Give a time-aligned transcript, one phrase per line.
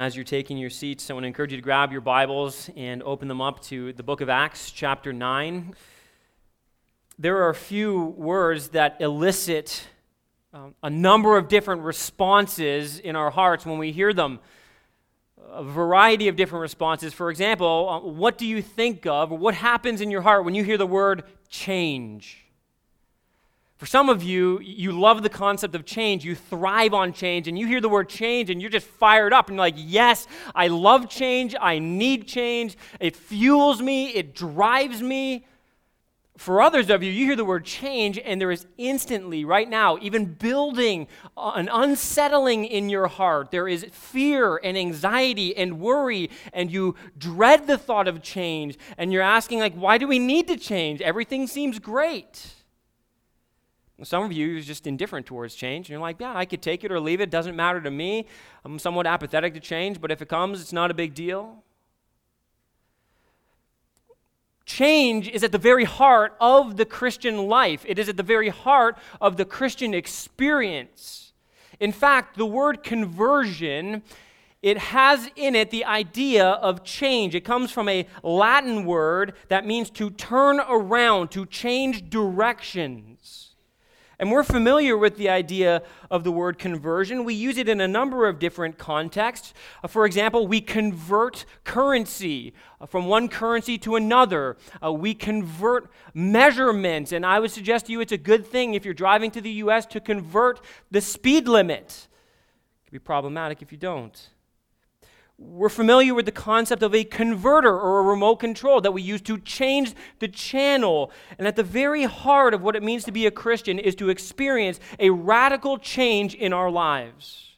[0.00, 3.02] As you're taking your seats, I want to encourage you to grab your Bibles and
[3.02, 5.74] open them up to the book of Acts, chapter 9.
[7.18, 9.88] There are a few words that elicit
[10.52, 14.38] um, a number of different responses in our hearts when we hear them.
[15.50, 17.12] A variety of different responses.
[17.12, 20.62] For example, uh, what do you think of, what happens in your heart when you
[20.62, 22.47] hear the word change?
[23.78, 26.24] For some of you, you love the concept of change.
[26.24, 29.46] You thrive on change, and you hear the word change, and you're just fired up.
[29.46, 31.54] And you're like, yes, I love change.
[31.60, 32.76] I need change.
[32.98, 35.46] It fuels me, it drives me.
[36.36, 39.96] For others of you, you hear the word change, and there is instantly, right now,
[40.00, 43.52] even building uh, an unsettling in your heart.
[43.52, 48.76] There is fear and anxiety and worry, and you dread the thought of change.
[48.96, 51.00] And you're asking, like, why do we need to change?
[51.00, 52.54] Everything seems great.
[54.04, 56.84] Some of you are just indifferent towards change, and you're like, yeah, I could take
[56.84, 57.24] it or leave it.
[57.24, 57.30] it.
[57.30, 58.26] Doesn't matter to me.
[58.64, 61.64] I'm somewhat apathetic to change, but if it comes, it's not a big deal.
[64.64, 68.50] Change is at the very heart of the Christian life, it is at the very
[68.50, 71.32] heart of the Christian experience.
[71.80, 74.02] In fact, the word conversion
[74.60, 77.34] it has in it the idea of change.
[77.34, 83.47] It comes from a Latin word that means to turn around, to change directions.
[84.20, 87.22] And we're familiar with the idea of the word conversion.
[87.22, 89.54] We use it in a number of different contexts.
[89.82, 94.56] Uh, for example, we convert currency uh, from one currency to another.
[94.82, 97.12] Uh, we convert measurements.
[97.12, 99.50] And I would suggest to you it's a good thing if you're driving to the
[99.50, 99.86] U.S.
[99.86, 100.60] to convert
[100.90, 102.08] the speed limit.
[102.86, 104.30] It can be problematic if you don't.
[105.40, 109.20] We're familiar with the concept of a converter or a remote control that we use
[109.22, 111.12] to change the channel.
[111.38, 114.08] And at the very heart of what it means to be a Christian is to
[114.08, 117.56] experience a radical change in our lives.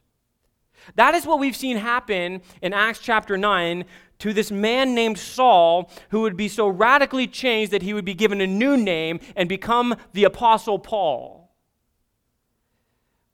[0.95, 3.87] That is what we've seen happen in Acts chapter 9
[4.19, 8.13] to this man named Saul, who would be so radically changed that he would be
[8.13, 11.51] given a new name and become the Apostle Paul.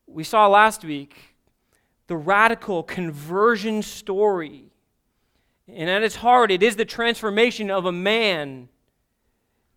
[0.07, 1.36] We saw last week
[2.07, 4.65] the radical conversion story.
[5.69, 8.69] And at its heart, it is the transformation of a man.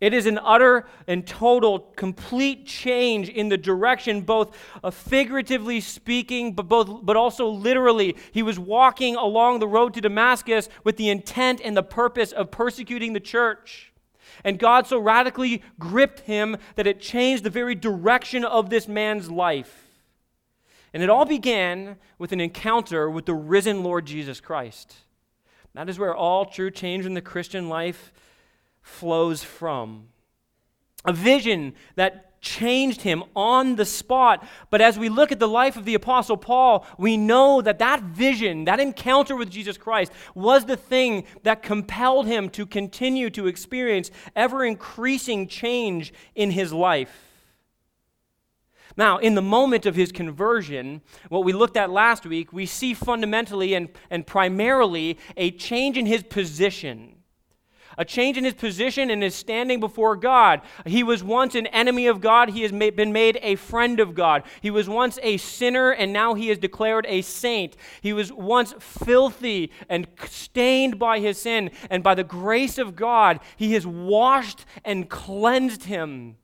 [0.00, 6.54] It is an utter and total, complete change in the direction, both uh, figuratively speaking,
[6.54, 8.16] but, both, but also literally.
[8.32, 12.50] He was walking along the road to Damascus with the intent and the purpose of
[12.50, 13.92] persecuting the church.
[14.42, 19.30] And God so radically gripped him that it changed the very direction of this man's
[19.30, 19.79] life.
[20.92, 24.94] And it all began with an encounter with the risen Lord Jesus Christ.
[25.74, 28.12] That is where all true change in the Christian life
[28.82, 30.08] flows from.
[31.04, 34.46] A vision that changed him on the spot.
[34.70, 38.02] But as we look at the life of the Apostle Paul, we know that that
[38.02, 43.46] vision, that encounter with Jesus Christ, was the thing that compelled him to continue to
[43.46, 47.29] experience ever increasing change in his life.
[48.96, 52.94] Now, in the moment of his conversion, what we looked at last week, we see
[52.94, 57.16] fundamentally and, and primarily a change in his position.
[57.98, 60.62] A change in his position and his standing before God.
[60.86, 62.50] He was once an enemy of God.
[62.50, 64.44] He has been made a friend of God.
[64.60, 67.76] He was once a sinner, and now he is declared a saint.
[68.00, 73.40] He was once filthy and stained by his sin, and by the grace of God,
[73.56, 76.36] he has washed and cleansed him.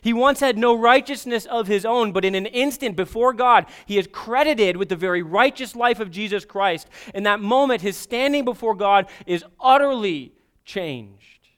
[0.00, 3.98] He once had no righteousness of his own, but in an instant before God, he
[3.98, 6.88] is credited with the very righteous life of Jesus Christ.
[7.14, 10.32] In that moment, his standing before God is utterly
[10.64, 11.48] changed.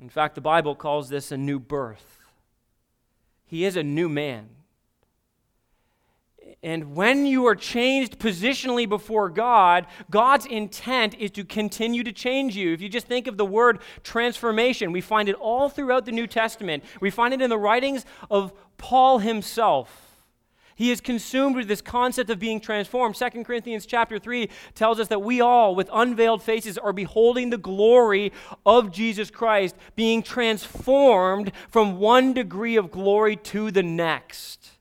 [0.00, 2.18] In fact, the Bible calls this a new birth.
[3.46, 4.48] He is a new man.
[6.62, 12.56] And when you are changed positionally before God, God's intent is to continue to change
[12.56, 12.72] you.
[12.72, 16.28] If you just think of the word transformation, we find it all throughout the New
[16.28, 16.84] Testament.
[17.00, 20.20] We find it in the writings of Paul himself.
[20.76, 23.16] He is consumed with this concept of being transformed.
[23.16, 27.58] 2 Corinthians chapter 3 tells us that we all, with unveiled faces, are beholding the
[27.58, 28.32] glory
[28.64, 34.71] of Jesus Christ, being transformed from one degree of glory to the next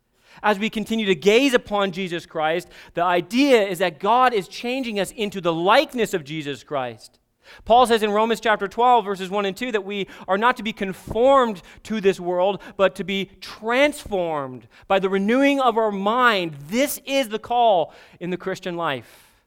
[0.44, 5.00] as we continue to gaze upon Jesus Christ, the idea is that God is changing
[5.00, 7.20] us into the likeness of Jesus Christ.
[7.66, 10.64] Paul says in Romans chapter 12, verses 1 and 2, that we are not to
[10.64, 16.56] be conformed to this world, but to be transformed by the renewing of our mind.
[16.68, 19.44] This is the call in the Christian life.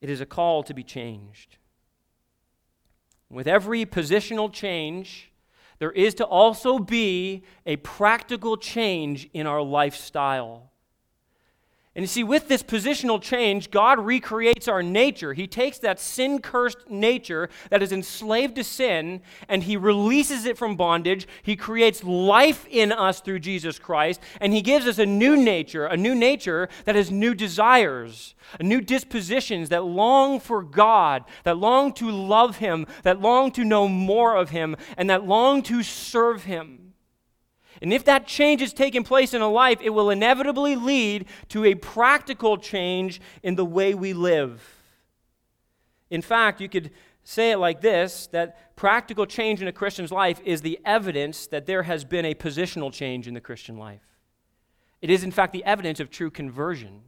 [0.00, 1.58] It is a call to be changed.
[3.28, 5.31] With every positional change,
[5.82, 10.70] there is to also be a practical change in our lifestyle.
[11.94, 15.34] And you see, with this positional change, God recreates our nature.
[15.34, 20.56] He takes that sin cursed nature that is enslaved to sin and He releases it
[20.56, 21.28] from bondage.
[21.42, 25.84] He creates life in us through Jesus Christ, and He gives us a new nature,
[25.84, 31.92] a new nature that has new desires, new dispositions that long for God, that long
[31.94, 36.44] to love Him, that long to know more of Him, and that long to serve
[36.44, 36.81] Him.
[37.82, 41.64] And if that change is taking place in a life, it will inevitably lead to
[41.64, 44.62] a practical change in the way we live.
[46.08, 46.92] In fact, you could
[47.24, 51.66] say it like this that practical change in a Christian's life is the evidence that
[51.66, 54.06] there has been a positional change in the Christian life.
[55.00, 57.00] It is, in fact, the evidence of true conversion.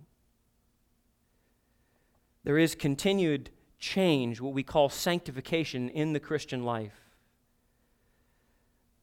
[2.43, 7.04] There is continued change, what we call sanctification, in the Christian life.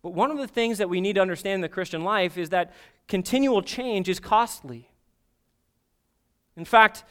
[0.03, 2.49] But one of the things that we need to understand in the Christian life is
[2.49, 2.73] that
[3.07, 4.89] continual change is costly.
[6.57, 7.03] In fact,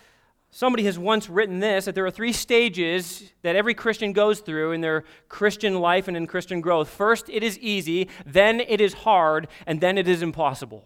[0.51, 4.73] somebody has once written this that there are three stages that every Christian goes through
[4.73, 6.89] in their Christian life and in Christian growth.
[6.89, 10.85] First, it is easy, then it is hard, and then it is impossible.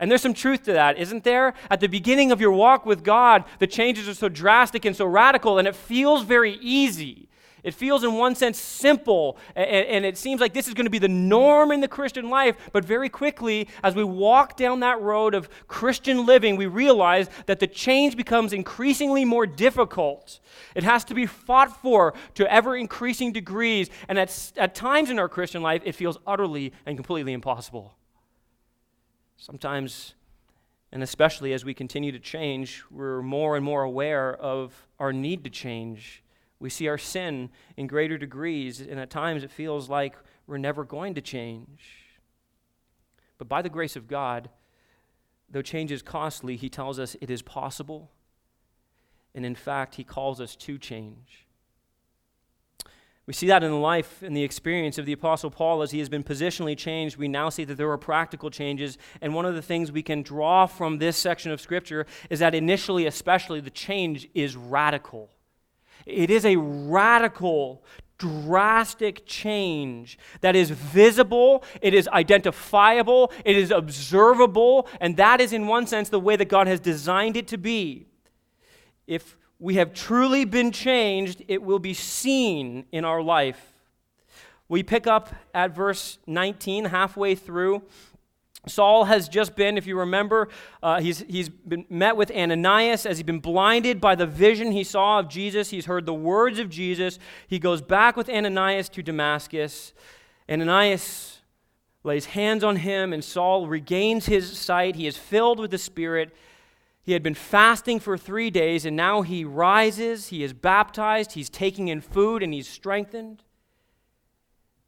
[0.00, 1.54] And there's some truth to that, isn't there?
[1.70, 5.06] At the beginning of your walk with God, the changes are so drastic and so
[5.06, 7.28] radical, and it feels very easy.
[7.62, 10.90] It feels, in one sense, simple, and, and, it seems like this is going to
[10.90, 12.56] be the norm in the Christian life.
[12.72, 17.60] But very quickly, as we walk down that road of Christian living, we realize that
[17.60, 20.40] the change becomes increasingly more difficult.
[20.74, 25.20] It has to be fought for to ever increasing degrees, and at, at times in
[25.20, 27.94] our Christian life, it feels utterly and completely impossible.
[29.36, 30.14] Sometimes,
[30.90, 35.44] and especially as we continue to change, we're more and more aware of our need
[35.44, 36.24] to change
[36.62, 40.14] we see our sin in greater degrees, and at times it feels like
[40.46, 41.82] we're never going to change.
[43.36, 44.48] But by the grace of God,
[45.50, 48.12] though change is costly, He tells us it is possible.
[49.34, 51.46] And in fact, He calls us to change.
[53.26, 56.00] We see that in the life and the experience of the Apostle Paul as he
[56.00, 57.16] has been positionally changed.
[57.16, 58.98] We now see that there are practical changes.
[59.20, 62.52] And one of the things we can draw from this section of Scripture is that
[62.52, 65.30] initially, especially, the change is radical.
[66.06, 67.84] It is a radical,
[68.18, 75.66] drastic change that is visible, it is identifiable, it is observable, and that is, in
[75.66, 78.06] one sense, the way that God has designed it to be.
[79.06, 83.72] If we have truly been changed, it will be seen in our life.
[84.68, 87.82] We pick up at verse 19, halfway through.
[88.68, 90.48] Saul has just been, if you remember,
[90.82, 94.84] uh, he's, he's been met with Ananias as he's been blinded by the vision he
[94.84, 95.70] saw of Jesus.
[95.70, 97.18] He's heard the words of Jesus.
[97.48, 99.92] He goes back with Ananias to Damascus.
[100.48, 101.40] Ananias
[102.04, 104.94] lays hands on him, and Saul regains his sight.
[104.94, 106.34] He is filled with the Spirit.
[107.02, 110.28] He had been fasting for three days, and now he rises.
[110.28, 111.32] He is baptized.
[111.32, 113.42] He's taking in food, and he's strengthened.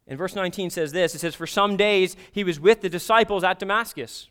[0.07, 3.45] And verse 19 says this it says, For some days he was with the disciples
[3.45, 4.29] at Damascus.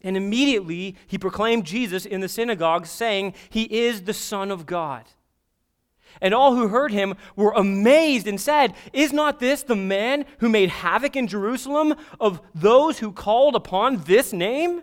[0.00, 5.04] And immediately he proclaimed Jesus in the synagogue, saying, He is the Son of God.
[6.20, 10.48] And all who heard him were amazed and said, Is not this the man who
[10.48, 14.82] made havoc in Jerusalem of those who called upon this name?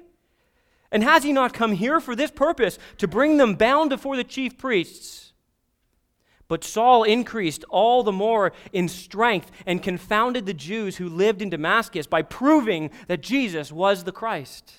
[0.92, 4.24] And has he not come here for this purpose, to bring them bound before the
[4.24, 5.25] chief priests?
[6.48, 11.50] But Saul increased all the more in strength and confounded the Jews who lived in
[11.50, 14.74] Damascus by proving that Jesus was the Christ.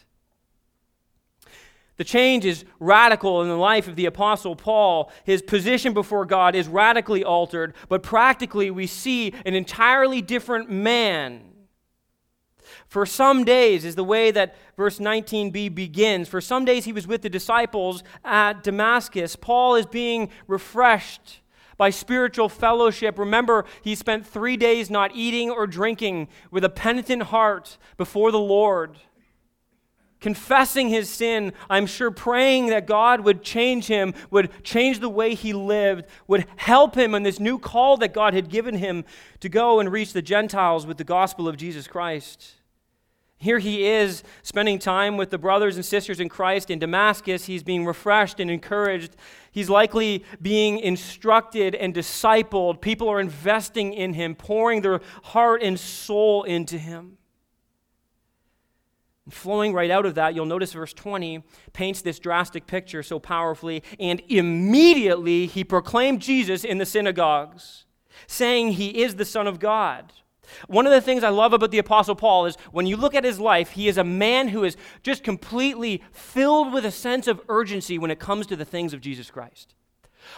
[1.97, 5.11] The change is radical in the life of the Apostle Paul.
[5.25, 11.41] His position before God is radically altered, but practically we see an entirely different man.
[12.87, 16.29] For some days is the way that verse 19b begins.
[16.29, 19.35] For some days he was with the disciples at Damascus.
[19.35, 21.41] Paul is being refreshed
[21.77, 23.19] by spiritual fellowship.
[23.19, 28.39] Remember, he spent three days not eating or drinking with a penitent heart before the
[28.39, 28.97] Lord.
[30.19, 35.35] Confessing his sin, I'm sure praying that God would change him, would change the way
[35.35, 39.05] he lived, would help him in this new call that God had given him
[39.41, 42.56] to go and reach the Gentiles with the gospel of Jesus Christ.
[43.39, 47.45] Here he is spending time with the brothers and sisters in Christ in Damascus.
[47.45, 49.15] He's being refreshed and encouraged.
[49.53, 52.81] He's likely being instructed and discipled.
[52.81, 57.19] People are investing in him, pouring their heart and soul into him.
[59.27, 61.43] And flowing right out of that, you'll notice verse 20
[61.75, 63.83] paints this drastic picture so powerfully.
[64.01, 67.85] And immediately he proclaimed Jesus in the synagogues,
[68.27, 70.13] saying he is the Son of God.
[70.69, 73.25] One of the things I love about the Apostle Paul is when you look at
[73.25, 77.41] his life, he is a man who is just completely filled with a sense of
[77.49, 79.75] urgency when it comes to the things of Jesus Christ.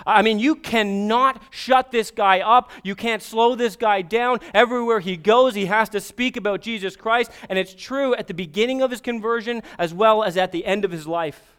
[0.06, 2.70] I mean, you cannot shut this guy up.
[2.82, 4.40] You can't slow this guy down.
[4.54, 7.30] Everywhere he goes, he has to speak about Jesus Christ.
[7.48, 10.84] And it's true at the beginning of his conversion as well as at the end
[10.84, 11.56] of his life.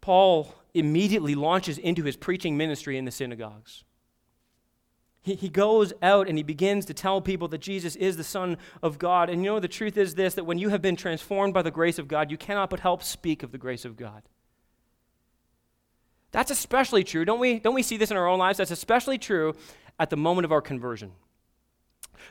[0.00, 3.84] Paul immediately launches into his preaching ministry in the synagogues.
[5.22, 8.58] He, he goes out and he begins to tell people that Jesus is the Son
[8.82, 9.30] of God.
[9.30, 11.70] And you know, the truth is this that when you have been transformed by the
[11.70, 14.22] grace of God, you cannot but help speak of the grace of God.
[16.32, 17.24] That's especially true.
[17.24, 18.58] Don't we, don't we see this in our own lives?
[18.58, 19.54] That's especially true
[19.98, 21.12] at the moment of our conversion.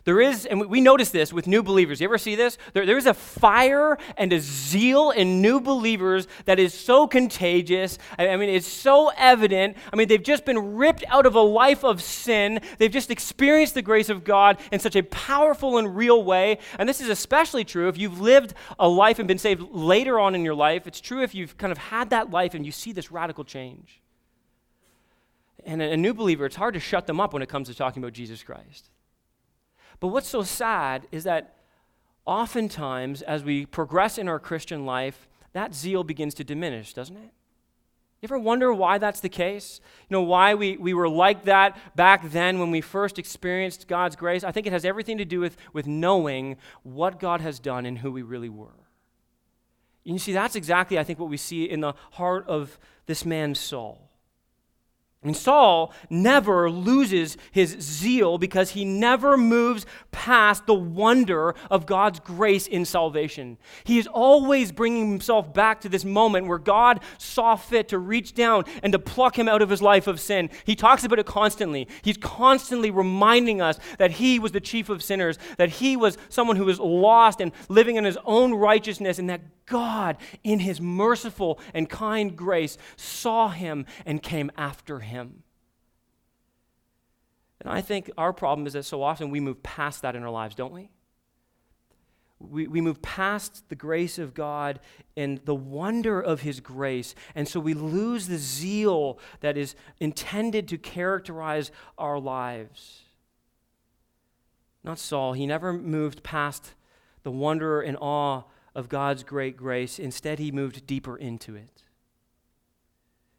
[0.03, 2.01] There is, and we notice this with new believers.
[2.01, 2.57] You ever see this?
[2.73, 7.99] There, there is a fire and a zeal in new believers that is so contagious.
[8.17, 9.77] I, I mean, it's so evident.
[9.93, 12.61] I mean, they've just been ripped out of a life of sin.
[12.79, 16.57] They've just experienced the grace of God in such a powerful and real way.
[16.79, 20.33] And this is especially true if you've lived a life and been saved later on
[20.33, 20.87] in your life.
[20.87, 24.01] It's true if you've kind of had that life and you see this radical change.
[25.63, 27.75] And a, a new believer, it's hard to shut them up when it comes to
[27.75, 28.89] talking about Jesus Christ.
[30.01, 31.55] But what's so sad is that
[32.25, 37.31] oftentimes, as we progress in our Christian life, that zeal begins to diminish, doesn't it?
[38.21, 39.79] You ever wonder why that's the case?
[40.09, 44.15] You know, why we, we were like that back then when we first experienced God's
[44.15, 44.43] grace?
[44.43, 47.97] I think it has everything to do with, with knowing what God has done and
[47.97, 48.67] who we really were.
[50.03, 53.55] You see, that's exactly, I think, what we see in the heart of this man,
[55.23, 55.27] Saul.
[55.27, 62.19] And Saul never loses his zeal because he never moves past the wonder of God's
[62.19, 63.57] grace in salvation.
[63.83, 68.33] He is always bringing himself back to this moment where God saw fit to reach
[68.33, 70.49] down and to pluck him out of his life of sin.
[70.65, 71.87] He talks about it constantly.
[72.01, 76.57] He's constantly reminding us that he was the chief of sinners, that he was someone
[76.57, 81.57] who was lost and living in his own righteousness, and that God, in his merciful
[81.73, 85.10] and kind grace, saw him and came after him.
[87.61, 90.31] And I think our problem is that so often we move past that in our
[90.31, 90.89] lives, don't we?
[92.39, 94.79] We, we move past the grace of God
[95.15, 97.13] and the wonder of His grace.
[97.35, 103.03] And so we lose the zeal that is intended to characterize our lives.
[104.83, 105.33] Not Saul.
[105.33, 106.73] He never moved past
[107.21, 109.99] the wonder and awe of God's great grace.
[109.99, 111.80] Instead, he moved deeper into it.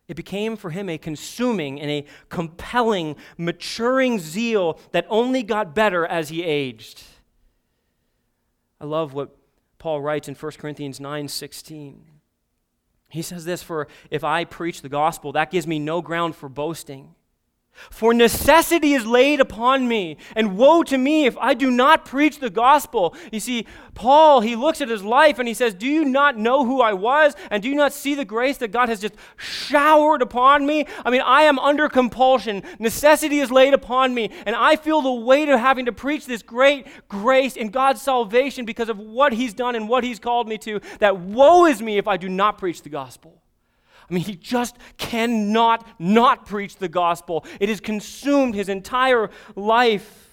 [0.09, 6.05] It became for him a consuming and a compelling, maturing zeal that only got better
[6.05, 7.03] as he aged.
[8.81, 9.37] I love what
[9.79, 12.05] Paul writes in 1 Corinthians 9:16.
[13.09, 16.49] He says this For if I preach the gospel, that gives me no ground for
[16.49, 17.15] boasting.
[17.91, 22.38] For necessity is laid upon me, and woe to me if I do not preach
[22.38, 23.14] the gospel.
[23.33, 26.64] You see, Paul, he looks at his life and he says, Do you not know
[26.64, 27.35] who I was?
[27.50, 30.87] And do you not see the grace that God has just showered upon me?
[31.05, 32.62] I mean, I am under compulsion.
[32.79, 36.43] Necessity is laid upon me, and I feel the weight of having to preach this
[36.43, 40.59] great grace in God's salvation because of what he's done and what he's called me
[40.59, 40.81] to.
[41.00, 43.42] That woe is me if I do not preach the gospel.
[44.09, 47.45] I mean, he just cannot not preach the gospel.
[47.61, 50.29] It has consumed his entire life.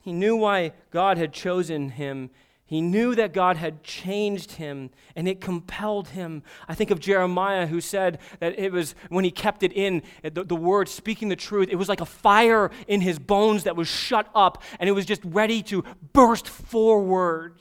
[0.00, 2.30] He knew why God had chosen him.
[2.68, 6.42] He knew that God had changed him and it compelled him.
[6.68, 10.28] I think of Jeremiah who said that it was when he kept it in, eh,
[10.30, 13.74] the, the, word speaking the truth, it was like a fire in his bones that
[13.74, 17.54] was shut up and it was just ready to burst forward.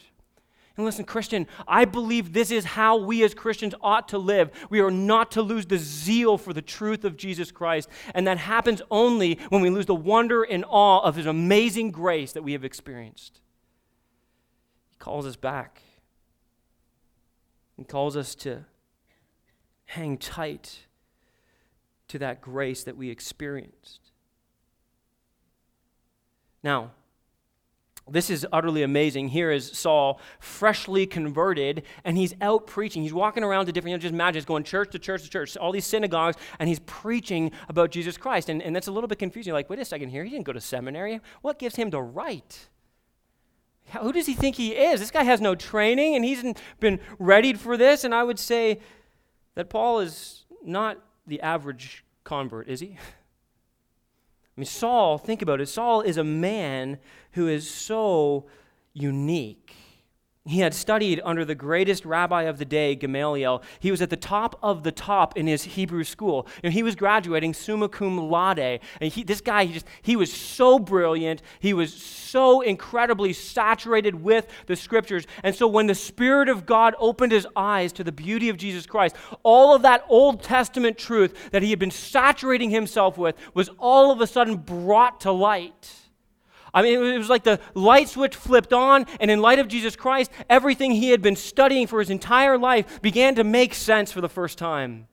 [0.77, 4.51] And listen, Christian, I believe this is how we as Christians ought to live.
[4.69, 7.89] We are not to lose the zeal for the truth of Jesus Christ.
[8.13, 12.31] And that happens only when we lose the wonder and awe of his amazing grace
[12.33, 13.41] that we have experienced.
[14.91, 15.81] He calls us back.
[17.75, 18.65] He calls us to
[19.85, 20.85] hang tight
[22.07, 24.11] to that grace that we experienced.
[26.61, 26.91] Now,
[28.09, 29.29] this is utterly amazing.
[29.29, 33.03] Here is Saul, freshly converted, and he's out preaching.
[33.03, 35.29] He's walking around to different, you know, just imagine, he's going church to church to
[35.29, 38.49] church, all these synagogues, and he's preaching about Jesus Christ.
[38.49, 39.53] And, and that's a little bit confusing.
[39.53, 41.19] Like, wait a second here, he didn't go to seminary.
[41.41, 42.67] What gives him the right?
[44.01, 44.99] Who does he think he is?
[44.99, 46.43] This guy has no training, and he's
[46.79, 48.03] been readied for this.
[48.03, 48.79] And I would say
[49.55, 52.97] that Paul is not the average convert, is he?
[54.57, 55.67] I mean, Saul, think about it.
[55.67, 56.97] Saul is a man
[57.33, 58.47] who is so
[58.91, 59.75] unique.
[60.47, 63.61] He had studied under the greatest rabbi of the day, Gamaliel.
[63.79, 66.47] He was at the top of the top in his Hebrew school.
[66.63, 68.79] And he was graduating summa cum laude.
[69.01, 71.41] And he, this guy, he, just, he was so brilliant.
[71.59, 75.27] He was so incredibly saturated with the scriptures.
[75.43, 78.85] And so when the Spirit of God opened his eyes to the beauty of Jesus
[78.85, 83.69] Christ, all of that Old Testament truth that he had been saturating himself with was
[83.79, 86.06] all of a sudden brought to light.
[86.77, 89.95] I mean, it was like the light switch flipped on, and in light of Jesus
[89.95, 94.21] Christ, everything he had been studying for his entire life began to make sense for
[94.21, 95.07] the first time.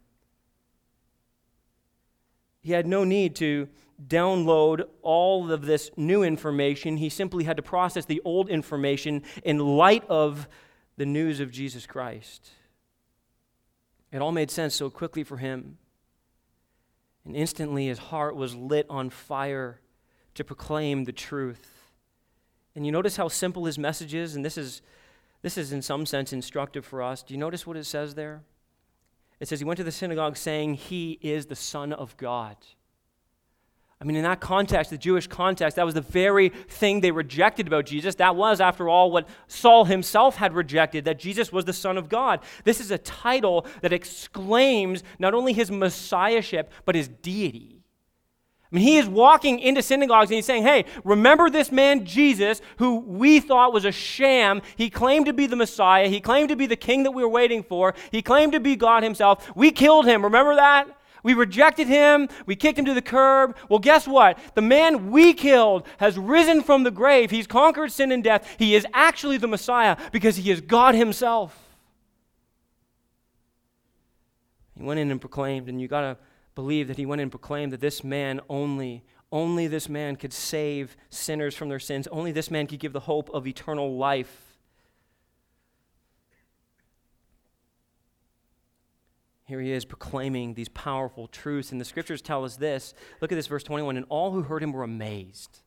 [2.61, 3.71] He had no need to
[4.07, 6.99] download all of this new information.
[6.99, 10.47] He simply had to process the old information in light of
[10.99, 12.51] the news of Jesus Christ.
[14.13, 15.79] It all made sense so quickly for him.
[17.25, 19.81] And instantly his heart was lit on fire
[20.35, 21.93] to proclaim the truth.
[22.75, 24.83] And you notice how simple his message is, and this is,
[25.43, 27.23] this is in some sense instructive for us.
[27.23, 28.43] Do you notice what it says there?
[29.41, 32.57] It says he went to the synagogue saying he is the Son of God.
[34.01, 37.67] I mean, in that context, the Jewish context, that was the very thing they rejected
[37.67, 38.17] about Jesus.
[38.17, 42.09] That was, after all, what Saul himself had rejected, that Jesus was the Son of
[42.09, 42.41] God.
[42.65, 47.84] This is a title that exclaims not only his messiahship, but his deity.
[48.73, 52.61] I mean, he is walking into synagogues and he's saying, Hey, remember this man Jesus,
[52.79, 54.63] who we thought was a sham.
[54.77, 56.09] He claimed to be the Messiah.
[56.09, 57.95] He claimed to be the king that we were waiting for.
[58.11, 59.49] He claimed to be God himself.
[59.55, 60.25] We killed him.
[60.25, 60.89] Remember that?
[61.25, 62.29] We rejected him.
[62.47, 63.57] We kicked him to the curb.
[63.69, 64.39] Well, guess what?
[64.55, 67.31] The man we killed has risen from the grave.
[67.31, 68.57] He's conquered sin and death.
[68.59, 71.59] He is actually the Messiah because he is God himself.
[74.77, 76.19] He went in and proclaimed, and you got to
[76.55, 80.97] believe that he went and proclaimed that this man only, only this man could save
[81.11, 82.07] sinners from their sins.
[82.09, 84.59] Only this man could give the hope of eternal life.
[89.47, 91.73] Here he is proclaiming these powerful truths.
[91.73, 92.95] And the scriptures tell us this.
[93.21, 93.97] Look at this, verse 21.
[93.97, 95.64] And all who heard him were amazed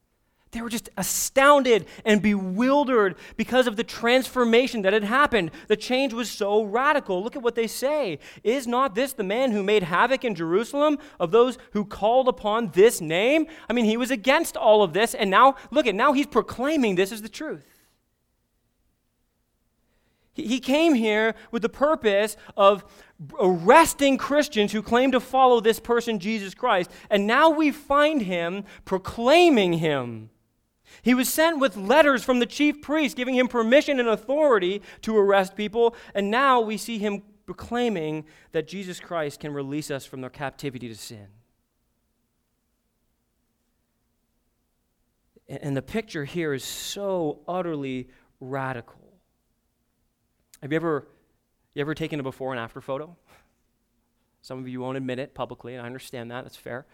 [0.51, 5.51] they were just astounded and bewildered because of the transformation that had happened.
[5.68, 7.22] The change was so radical.
[7.22, 8.20] Look at what they say.
[8.44, 12.71] Is not this the man who made havoc in Jerusalem of those who called upon
[12.71, 13.48] this name?
[13.69, 16.95] I mean, he was against all of this, and now, look at, now he's proclaiming
[16.95, 17.65] this is the truth.
[20.34, 22.86] He came here with the purpose of
[23.39, 28.63] arresting Christians who claim to follow this person, Jesus Christ, and now we find him
[28.86, 30.30] proclaiming him.
[31.02, 35.17] He was sent with letters from the chief priest giving him permission and authority to
[35.17, 40.21] arrest people, and now we see him proclaiming that Jesus Christ can release us from
[40.21, 41.28] their captivity to sin.
[45.47, 48.10] And the picture here is so utterly
[48.41, 49.00] radical.
[50.62, 51.08] Have you ever,
[51.73, 53.15] you ever taken a before and after photo?
[54.41, 56.43] Some of you won't admit it publicly, and I understand that.
[56.43, 56.86] That's fair.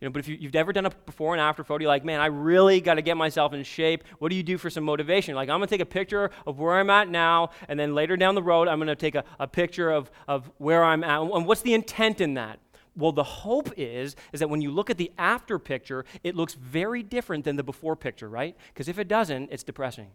[0.00, 2.04] You know, but if you, have never done a before and after photo, you're like,
[2.04, 4.04] man, I really got to get myself in shape.
[4.18, 5.34] What do you do for some motivation?
[5.34, 8.16] Like, I'm going to take a picture of where I'm at now, and then later
[8.16, 11.20] down the road, I'm going to take a, a picture of, of where I'm at.
[11.20, 12.60] And what's the intent in that?
[12.96, 16.54] Well, the hope is is that when you look at the after picture, it looks
[16.54, 18.56] very different than the before picture, right?
[18.72, 20.08] Because if it doesn't, it's depressing.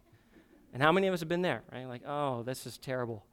[0.73, 1.87] And how many of us have been there, right?
[1.87, 3.23] Like, oh, this is terrible.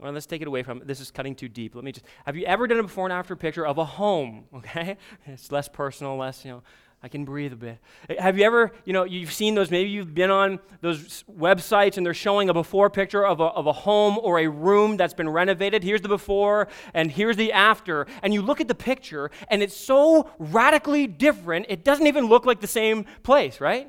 [0.00, 1.74] Well, let's take it away from this is cutting too deep.
[1.74, 4.44] Let me just have you ever done a before and after picture of a home?
[4.54, 6.62] Okay, it's less personal, less you know.
[7.04, 7.78] I can breathe a bit.
[8.08, 11.98] Eh, have you ever, you know, you've seen those, maybe you've been on those websites
[11.98, 15.12] and they're showing a before picture of a, of a home or a room that's
[15.12, 15.84] been renovated.
[15.84, 18.06] Here's the before and here's the after.
[18.22, 22.46] And you look at the picture and it's so radically different, it doesn't even look
[22.46, 23.86] like the same place, right?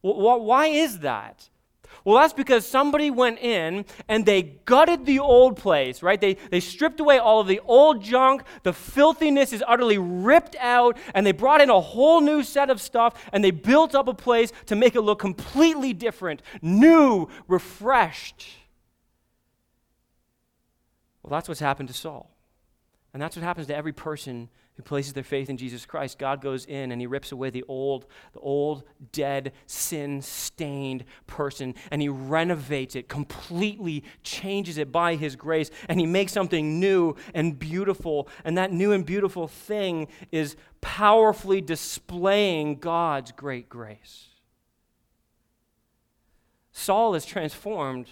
[0.00, 1.50] Why is that?
[2.04, 6.20] Well, that's because somebody went in and they gutted the old place, right?
[6.20, 8.42] They, they stripped away all of the old junk.
[8.62, 12.78] The filthiness is utterly ripped out, and they brought in a whole new set of
[12.80, 18.44] stuff, and they built up a place to make it look completely different, new, refreshed.
[21.22, 22.30] Well, that's what's happened to Saul.
[23.14, 26.40] And that's what happens to every person who places their faith in Jesus Christ, God
[26.40, 28.82] goes in and he rips away the old, the old,
[29.12, 36.06] dead, sin-stained person, and he renovates it, completely changes it by his grace, and he
[36.06, 38.28] makes something new and beautiful.
[38.44, 44.26] And that new and beautiful thing is powerfully displaying God's great grace.
[46.72, 48.08] Saul is transformed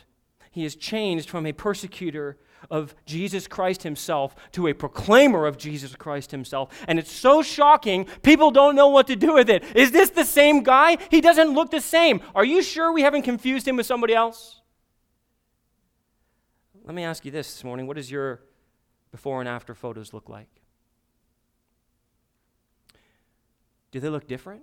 [0.52, 2.36] He is changed from a persecutor
[2.70, 6.84] of Jesus Christ himself to a proclaimer of Jesus Christ himself.
[6.88, 9.64] And it's so shocking, people don't know what to do with it.
[9.74, 10.98] Is this the same guy?
[11.10, 12.20] He doesn't look the same.
[12.34, 14.60] Are you sure we haven't confused him with somebody else?
[16.84, 18.40] Let me ask you this this morning what does your
[19.10, 20.48] before and after photos look like?
[23.92, 24.62] Do they look different?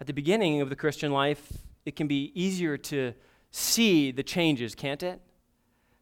[0.00, 1.52] At the beginning of the Christian life,
[1.84, 3.14] it can be easier to
[3.52, 5.20] see the changes, can't it?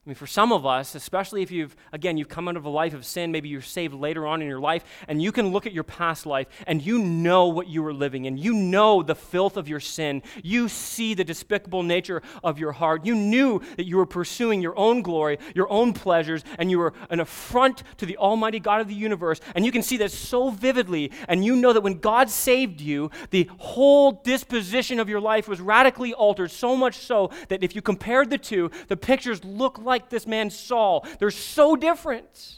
[0.06, 2.70] I mean, for some of us, especially if you've, again, you've come out of a
[2.70, 5.66] life of sin, maybe you're saved later on in your life, and you can look
[5.66, 8.38] at your past life and you know what you were living in.
[8.38, 10.22] You know the filth of your sin.
[10.42, 13.04] You see the despicable nature of your heart.
[13.04, 16.94] You knew that you were pursuing your own glory, your own pleasures, and you were
[17.10, 19.38] an affront to the Almighty God of the universe.
[19.54, 21.12] And you can see that so vividly.
[21.28, 25.60] And you know that when God saved you, the whole disposition of your life was
[25.60, 29.89] radically altered, so much so that if you compared the two, the pictures look like
[29.90, 31.06] like this man Saul.
[31.18, 32.56] They're so different.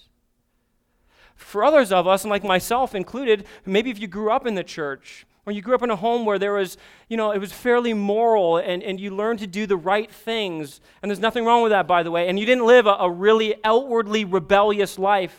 [1.34, 4.62] For others of us, and like myself included, maybe if you grew up in the
[4.62, 6.76] church, or you grew up in a home where there was,
[7.08, 10.80] you know, it was fairly moral and, and you learned to do the right things.
[11.02, 12.28] And there's nothing wrong with that, by the way.
[12.28, 15.36] And you didn't live a, a really outwardly rebellious life.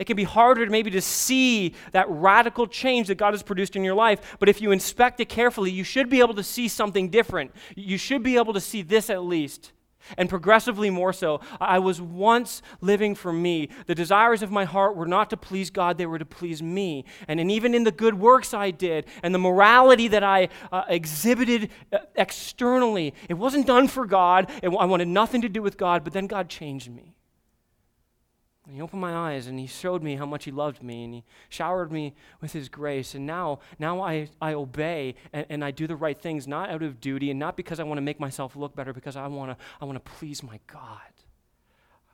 [0.00, 3.84] It can be harder maybe to see that radical change that God has produced in
[3.84, 4.36] your life.
[4.40, 7.52] But if you inspect it carefully, you should be able to see something different.
[7.76, 9.72] You should be able to see this at least
[10.16, 11.40] and progressively more so.
[11.60, 13.68] I was once living for me.
[13.86, 17.04] The desires of my heart were not to please God, they were to please me.
[17.28, 20.84] And, and even in the good works I did and the morality that I uh,
[20.88, 24.50] exhibited uh, externally, it wasn't done for God.
[24.62, 27.14] It, I wanted nothing to do with God, but then God changed me.
[28.70, 31.12] And he opened my eyes and he showed me how much he loved me and
[31.12, 33.16] he showered me with his grace.
[33.16, 36.84] And now, now I, I obey and, and I do the right things, not out
[36.84, 39.50] of duty and not because I want to make myself look better, because I want
[39.50, 41.00] to I want to please my God.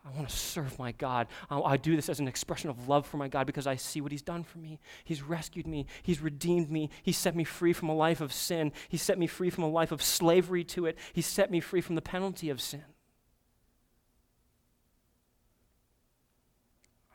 [0.02, 1.26] I want to serve my God.
[1.50, 4.00] I, I do this as an expression of love for my God because I see
[4.00, 4.80] what He's done for me.
[5.04, 5.84] He's rescued me.
[6.02, 6.88] He's redeemed me.
[7.02, 8.72] He set me free from a life of sin.
[8.88, 10.96] He set me free from a life of slavery to it.
[11.12, 12.84] He set me free from the penalty of sin.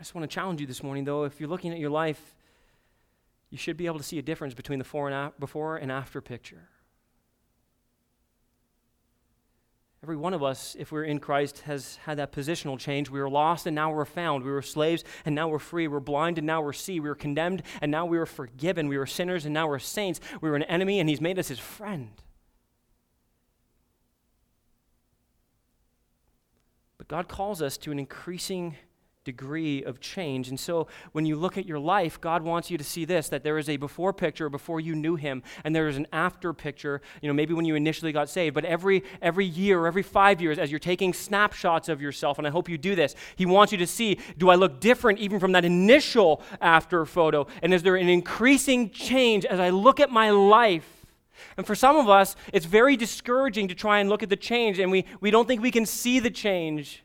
[0.01, 1.25] I just want to challenge you this morning, though.
[1.25, 2.35] If you're looking at your life,
[3.51, 6.69] you should be able to see a difference between the before and after picture.
[10.01, 13.11] Every one of us, if we're in Christ, has had that positional change.
[13.11, 14.43] We were lost and now we're found.
[14.43, 15.87] We were slaves and now we're free.
[15.87, 16.99] We're blind and now we're see.
[16.99, 18.87] We were condemned and now we were forgiven.
[18.87, 20.19] We were sinners and now we're saints.
[20.41, 22.09] We were an enemy and He's made us His friend.
[26.97, 28.77] But God calls us to an increasing
[29.23, 30.49] degree of change.
[30.49, 33.43] And so when you look at your life, God wants you to see this that
[33.43, 37.01] there is a before picture before you knew him and there is an after picture,
[37.21, 40.57] you know, maybe when you initially got saved, but every every year every 5 years
[40.57, 43.77] as you're taking snapshots of yourself and I hope you do this, he wants you
[43.77, 47.45] to see do I look different even from that initial after photo?
[47.61, 51.05] And is there an increasing change as I look at my life?
[51.57, 54.79] And for some of us, it's very discouraging to try and look at the change,
[54.79, 57.03] and we, we don't think we can see the change.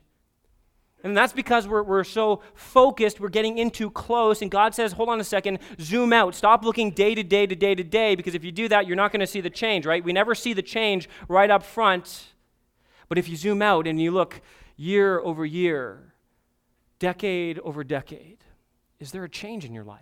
[1.03, 4.41] And that's because we're, we're so focused, we're getting in too close.
[4.41, 6.33] And God says, hold on a second, zoom out.
[6.33, 8.95] Stop looking day to day to day to day, because if you do that, you're
[8.95, 10.03] not going to see the change, right?
[10.03, 12.33] We never see the change right up front.
[13.09, 14.41] But if you zoom out and you look
[14.75, 16.13] year over year,
[16.99, 18.39] decade over decade,
[18.99, 20.01] is there a change in your life?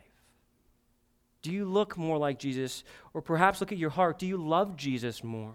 [1.42, 2.84] Do you look more like Jesus?
[3.14, 4.18] Or perhaps look at your heart.
[4.18, 5.54] Do you love Jesus more?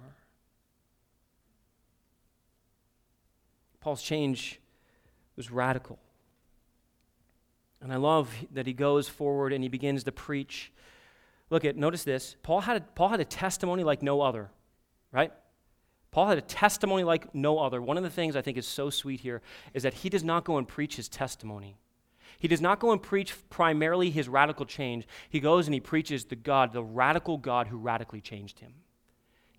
[3.81, 4.61] Paul's change
[5.41, 5.99] was radical.
[7.81, 10.71] And I love that he goes forward and he begins to preach.
[11.49, 12.37] Look at, notice this.
[12.43, 14.51] Paul had, a, Paul had a testimony like no other,
[15.11, 15.33] right?
[16.11, 17.81] Paul had a testimony like no other.
[17.81, 19.41] One of the things I think is so sweet here
[19.73, 21.79] is that he does not go and preach his testimony.
[22.39, 25.07] He does not go and preach primarily his radical change.
[25.31, 28.75] He goes and he preaches the God, the radical God who radically changed him.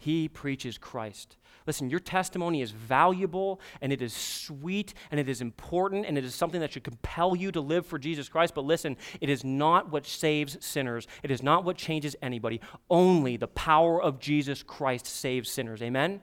[0.01, 1.37] He preaches Christ.
[1.67, 6.25] Listen, your testimony is valuable and it is sweet and it is important and it
[6.25, 8.55] is something that should compel you to live for Jesus Christ.
[8.55, 12.61] But listen, it is not what saves sinners, it is not what changes anybody.
[12.89, 15.83] Only the power of Jesus Christ saves sinners.
[15.83, 16.21] Amen?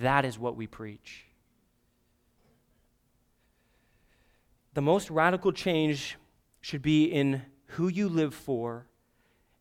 [0.00, 1.26] That is what we preach.
[4.74, 6.16] The most radical change
[6.60, 8.88] should be in who you live for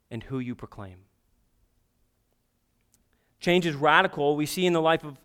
[0.09, 1.01] and who you proclaim.
[3.41, 4.37] Change is radical.
[4.37, 5.19] We see in the life of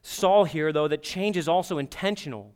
[0.00, 2.54] Saul here, though, that change is also intentional.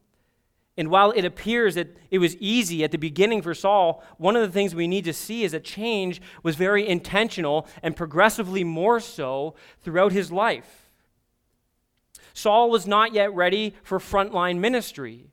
[0.77, 4.43] And while it appears that it was easy at the beginning for Saul, one of
[4.43, 9.01] the things we need to see is that change was very intentional and progressively more
[9.01, 10.89] so throughout his life.
[12.33, 15.27] Saul was not yet ready for frontline ministry.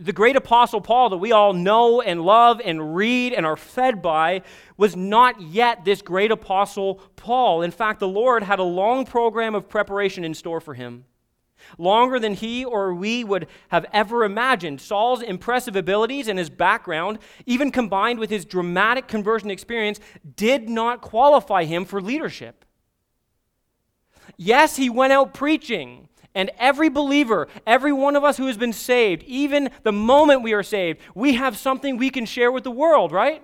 [0.00, 4.02] The great apostle Paul, that we all know and love and read and are fed
[4.02, 4.42] by,
[4.76, 7.62] was not yet this great apostle Paul.
[7.62, 11.04] In fact, the Lord had a long program of preparation in store for him.
[11.78, 14.80] Longer than he or we would have ever imagined.
[14.80, 19.98] Saul's impressive abilities and his background, even combined with his dramatic conversion experience,
[20.36, 22.64] did not qualify him for leadership.
[24.36, 26.08] Yes, he went out preaching.
[26.36, 30.52] And every believer, every one of us who has been saved, even the moment we
[30.52, 33.42] are saved, we have something we can share with the world, right?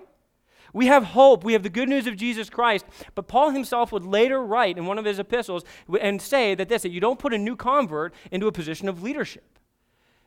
[0.73, 1.43] We have hope.
[1.43, 2.85] We have the good news of Jesus Christ.
[3.15, 5.63] But Paul himself would later write in one of his epistles
[5.99, 9.01] and say that this that you don't put a new convert into a position of
[9.01, 9.59] leadership.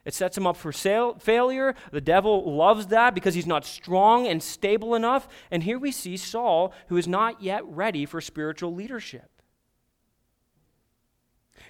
[0.05, 1.77] It sets him up for sale, failure.
[1.93, 5.29] The devil loves that because he's not strong and stable enough.
[5.53, 9.36] And here we see Saul, who is not yet ready for spiritual leadership.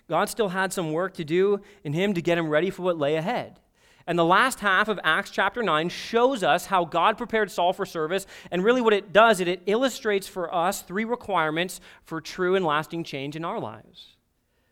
[0.09, 2.99] God still had some work to do in him to get him ready for what
[2.99, 3.59] lay ahead.
[4.07, 7.85] And the last half of Acts chapter 9 shows us how God prepared Saul for
[7.85, 8.25] service.
[8.53, 12.65] And really, what it does, it, it illustrates for us three requirements for true and
[12.65, 14.15] lasting change in our lives.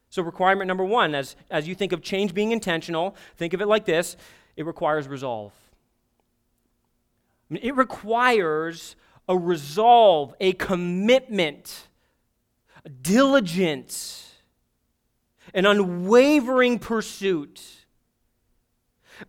[0.08, 3.66] So, requirement number one, as, as you think of change being intentional, think of it
[3.66, 4.16] like this
[4.56, 5.52] it requires resolve.
[7.50, 8.94] It requires
[9.28, 11.88] a resolve, a commitment,
[12.84, 14.23] a diligence
[15.54, 17.62] an unwavering pursuit.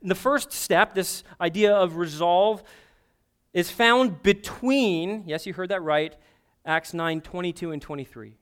[0.02, 2.64] the first step, this idea of resolve,
[3.54, 6.16] is found between, yes, you heard that right,
[6.66, 8.38] Acts 9 22 and 23.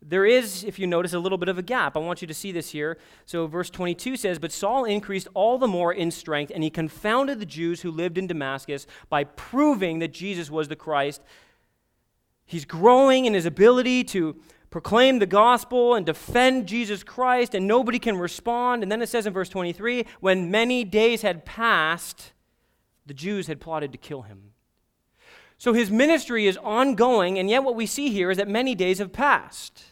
[0.00, 1.96] There is, if you notice, a little bit of a gap.
[1.96, 2.98] I want you to see this here.
[3.24, 7.40] So, verse 22 says, But Saul increased all the more in strength, and he confounded
[7.40, 11.20] the Jews who lived in Damascus by proving that Jesus was the Christ.
[12.46, 14.36] He's growing in his ability to
[14.70, 18.82] proclaim the gospel and defend Jesus Christ, and nobody can respond.
[18.82, 22.32] And then it says in verse 23 when many days had passed,
[23.06, 24.52] the Jews had plotted to kill him.
[25.56, 28.98] So his ministry is ongoing, and yet what we see here is that many days
[28.98, 29.82] have passed.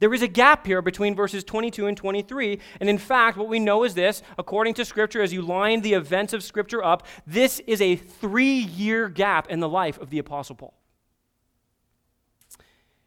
[0.00, 2.58] There is a gap here between verses 22 and 23.
[2.80, 5.92] And in fact, what we know is this according to Scripture, as you line the
[5.92, 10.18] events of Scripture up, this is a three year gap in the life of the
[10.18, 10.79] Apostle Paul.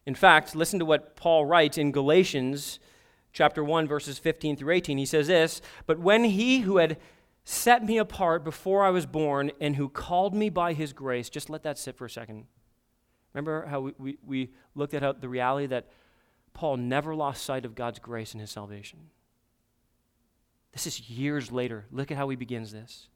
[0.05, 2.79] In fact, listen to what Paul writes in Galatians
[3.31, 4.97] chapter 1 verses 15 through 18.
[4.97, 6.97] He says this, "But when he who had
[7.43, 11.49] set me apart before I was born and who called me by his grace, just
[11.49, 12.45] let that sit for a second.
[13.33, 15.87] Remember how we, we, we looked at the reality that
[16.53, 19.09] Paul never lost sight of God's grace in his salvation.
[20.71, 21.85] This is years later.
[21.91, 23.09] Look at how he begins this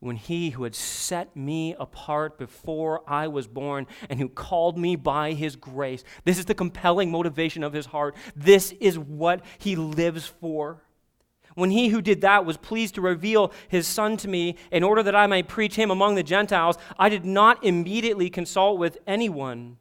[0.00, 4.96] when he who had set me apart before I was born and who called me
[4.96, 6.04] by his grace.
[6.24, 8.14] This is the compelling motivation of his heart.
[8.34, 10.82] This is what he lives for.
[11.54, 15.02] When he who did that was pleased to reveal his son to me in order
[15.02, 19.78] that I might preach him among the Gentiles, I did not immediately consult with anyone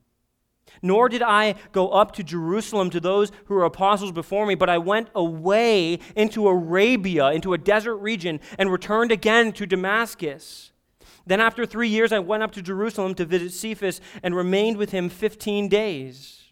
[0.82, 4.70] nor did I go up to Jerusalem to those who were apostles before me, but
[4.70, 10.72] I went away into Arabia, into a desert region, and returned again to Damascus.
[11.28, 14.92] Then, after three years, I went up to Jerusalem to visit Cephas and remained with
[14.92, 16.44] him 15 days.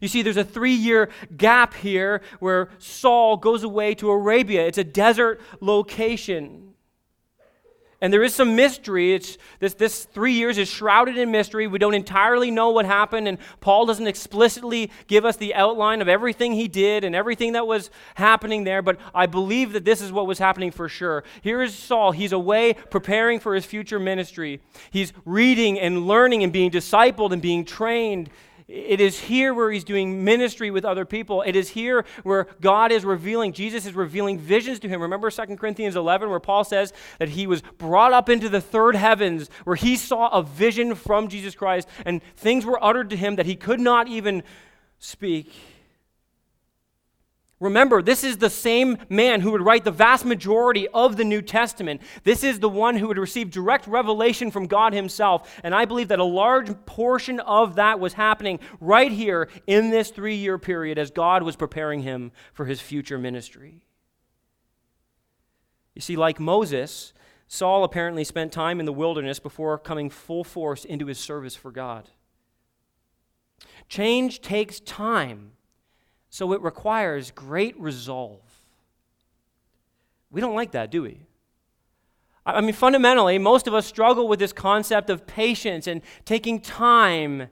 [0.00, 4.66] You see, there's a three year gap here where Saul goes away to Arabia.
[4.66, 6.74] It's a desert location.
[8.00, 9.12] And there is some mystery.
[9.12, 11.66] It's, this, this three years is shrouded in mystery.
[11.66, 16.08] We don't entirely know what happened, and Paul doesn't explicitly give us the outline of
[16.08, 20.12] everything he did and everything that was happening there, but I believe that this is
[20.12, 21.24] what was happening for sure.
[21.42, 22.12] Here is Saul.
[22.12, 24.60] He's away preparing for his future ministry.
[24.92, 28.30] He's reading and learning and being discipled and being trained
[28.68, 31.40] it is here where he's doing ministry with other people.
[31.40, 35.00] It is here where God is revealing, Jesus is revealing visions to him.
[35.00, 38.94] Remember 2 Corinthians 11, where Paul says that he was brought up into the third
[38.94, 43.36] heavens, where he saw a vision from Jesus Christ, and things were uttered to him
[43.36, 44.42] that he could not even
[44.98, 45.50] speak.
[47.60, 51.42] Remember, this is the same man who would write the vast majority of the New
[51.42, 52.00] Testament.
[52.22, 55.58] This is the one who would receive direct revelation from God himself.
[55.64, 60.10] And I believe that a large portion of that was happening right here in this
[60.10, 63.82] three year period as God was preparing him for his future ministry.
[65.96, 67.12] You see, like Moses,
[67.48, 71.72] Saul apparently spent time in the wilderness before coming full force into his service for
[71.72, 72.08] God.
[73.88, 75.52] Change takes time.
[76.30, 78.40] So it requires great resolve.
[80.30, 81.20] We don't like that, do we?
[82.44, 87.48] I mean, fundamentally, most of us struggle with this concept of patience and taking time.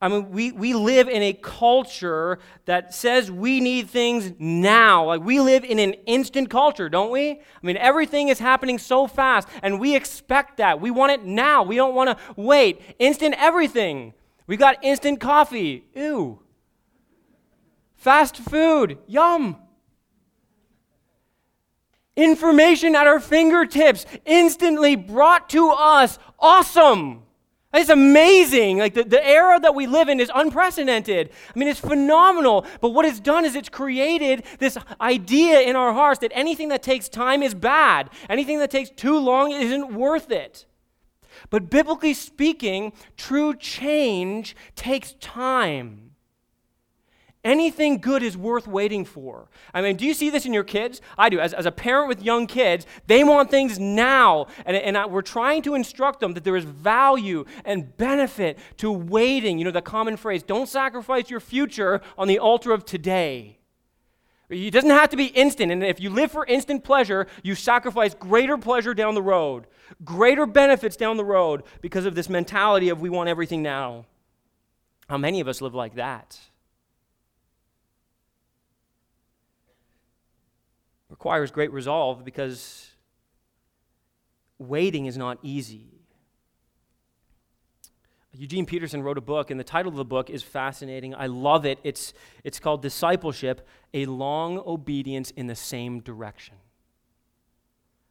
[0.00, 5.06] I mean, we, we live in a culture that says we need things now.
[5.06, 7.30] Like, we live in an instant culture, don't we?
[7.30, 10.80] I mean, everything is happening so fast, and we expect that.
[10.80, 11.62] We want it now.
[11.62, 12.82] We don't want to wait.
[12.98, 14.14] Instant everything.
[14.46, 15.84] We got instant coffee.
[15.94, 16.40] Ew.
[18.04, 18.98] Fast food.
[19.06, 19.56] Yum.
[22.16, 26.18] Information at our fingertips, instantly brought to us.
[26.38, 27.22] Awesome.
[27.72, 28.76] It's amazing.
[28.76, 31.30] Like the, the era that we live in is unprecedented.
[31.48, 32.66] I mean, it's phenomenal.
[32.82, 36.82] But what it's done is it's created this idea in our hearts that anything that
[36.82, 40.66] takes time is bad, anything that takes too long isn't worth it.
[41.48, 46.03] But biblically speaking, true change takes time.
[47.44, 49.48] Anything good is worth waiting for.
[49.74, 51.02] I mean, do you see this in your kids?
[51.18, 51.40] I do.
[51.40, 54.46] As, as a parent with young kids, they want things now.
[54.64, 58.90] And, and I, we're trying to instruct them that there is value and benefit to
[58.90, 59.58] waiting.
[59.58, 63.58] You know, the common phrase don't sacrifice your future on the altar of today.
[64.48, 65.70] It doesn't have to be instant.
[65.70, 69.66] And if you live for instant pleasure, you sacrifice greater pleasure down the road,
[70.02, 74.06] greater benefits down the road because of this mentality of we want everything now.
[75.08, 76.38] How many of us live like that?
[81.14, 82.90] Requires great resolve because
[84.58, 85.86] waiting is not easy.
[88.32, 91.14] Eugene Peterson wrote a book, and the title of the book is fascinating.
[91.14, 91.78] I love it.
[91.84, 96.56] It's, it's called Discipleship A Long Obedience in the Same Direction.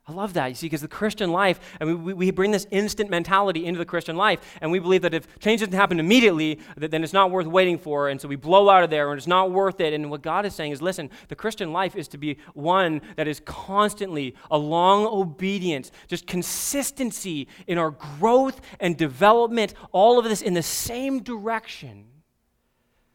[0.06, 3.10] I love that, you see, because the Christian life, mean, we, we bring this instant
[3.10, 6.92] mentality into the Christian life, and we believe that if change doesn't happen immediately, that,
[6.92, 9.28] then it's not worth waiting for, and so we blow out of there, and it's
[9.28, 9.94] not worth it.
[9.94, 13.30] And what God is saying is, listen, the Christian life is to be one that
[13.30, 20.42] is constantly a long obedience, just consistency in our growth and development, all of this
[20.42, 22.08] in the same direction.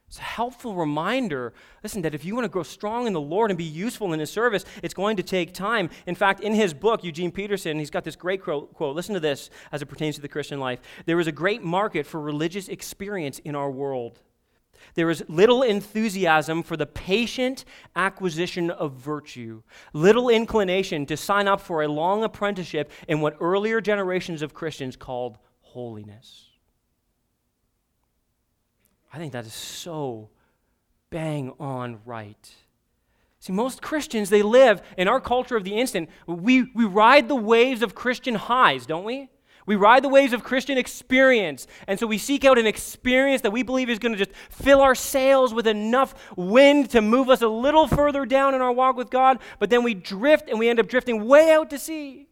[0.09, 3.51] It's a helpful reminder, listen, that if you want to grow strong in the Lord
[3.51, 5.90] and be useful in His service, it's going to take time.
[6.07, 8.75] In fact, in his book, Eugene Peterson, he's got this great quote.
[8.81, 10.81] Listen to this as it pertains to the Christian life.
[11.05, 14.21] There is a great market for religious experience in our world.
[14.94, 21.61] There is little enthusiasm for the patient acquisition of virtue, little inclination to sign up
[21.61, 26.48] for a long apprenticeship in what earlier generations of Christians called holiness.
[29.12, 30.29] I think that is so
[31.11, 32.55] bang on right.
[33.40, 36.11] See, most Christians, they live in our culture of the instant.
[36.27, 39.29] We, we ride the waves of Christian highs, don't we?
[39.64, 41.66] We ride the waves of Christian experience.
[41.87, 44.81] And so we seek out an experience that we believe is going to just fill
[44.81, 48.97] our sails with enough wind to move us a little further down in our walk
[48.97, 49.38] with God.
[49.59, 52.28] But then we drift and we end up drifting way out to sea.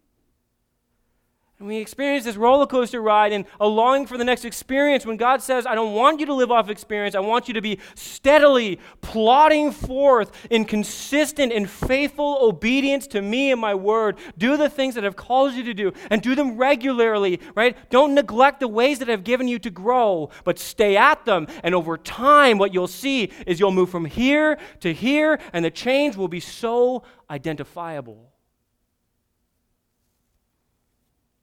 [1.58, 5.16] And we experience this roller coaster ride and a longing for the next experience when
[5.16, 7.14] God says, I don't want you to live off experience.
[7.14, 13.52] I want you to be steadily plodding forth in consistent and faithful obedience to me
[13.52, 14.18] and my word.
[14.36, 17.74] Do the things that I've called you to do and do them regularly, right?
[17.88, 21.46] Don't neglect the ways that I've given you to grow, but stay at them.
[21.62, 25.70] And over time, what you'll see is you'll move from here to here, and the
[25.70, 28.36] change will be so identifiable.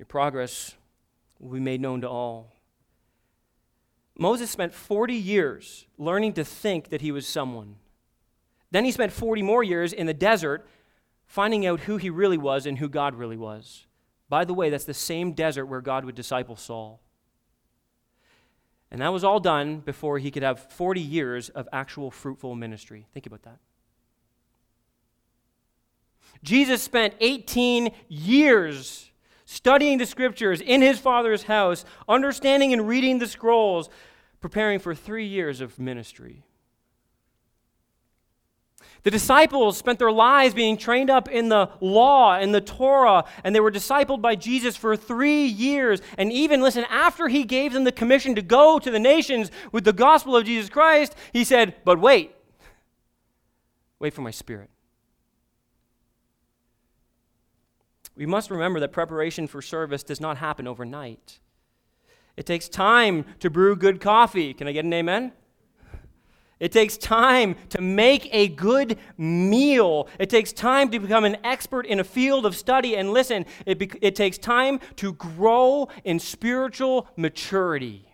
[0.03, 0.75] Your progress
[1.39, 2.51] will be made known to all.
[4.17, 7.77] Moses spent 40 years learning to think that he was someone.
[8.69, 10.67] Then he spent 40 more years in the desert
[11.25, 13.85] finding out who he really was and who God really was.
[14.27, 16.99] By the way, that's the same desert where God would disciple Saul.
[18.91, 23.07] And that was all done before he could have 40 years of actual fruitful ministry.
[23.13, 23.59] Think about that.
[26.43, 29.09] Jesus spent 18 years
[29.45, 33.89] studying the scriptures in his father's house, understanding and reading the scrolls,
[34.39, 36.43] preparing for three years of ministry.
[39.03, 43.53] The disciples spent their lives being trained up in the law and the Torah, and
[43.53, 46.01] they were discipled by Jesus for three years.
[46.17, 49.83] And even, listen, after he gave them the commission to go to the nations with
[49.83, 52.33] the gospel of Jesus Christ, he said, But wait,
[53.99, 54.69] wait for my spirit.
[58.15, 61.39] We must remember that preparation for service does not happen overnight.
[62.37, 64.53] It takes time to brew good coffee.
[64.53, 65.33] Can I get an amen?
[66.59, 70.07] It takes time to make a good meal.
[70.17, 72.95] It takes time to become an expert in a field of study.
[72.95, 78.07] And listen, it, be- it takes time to grow in spiritual maturity.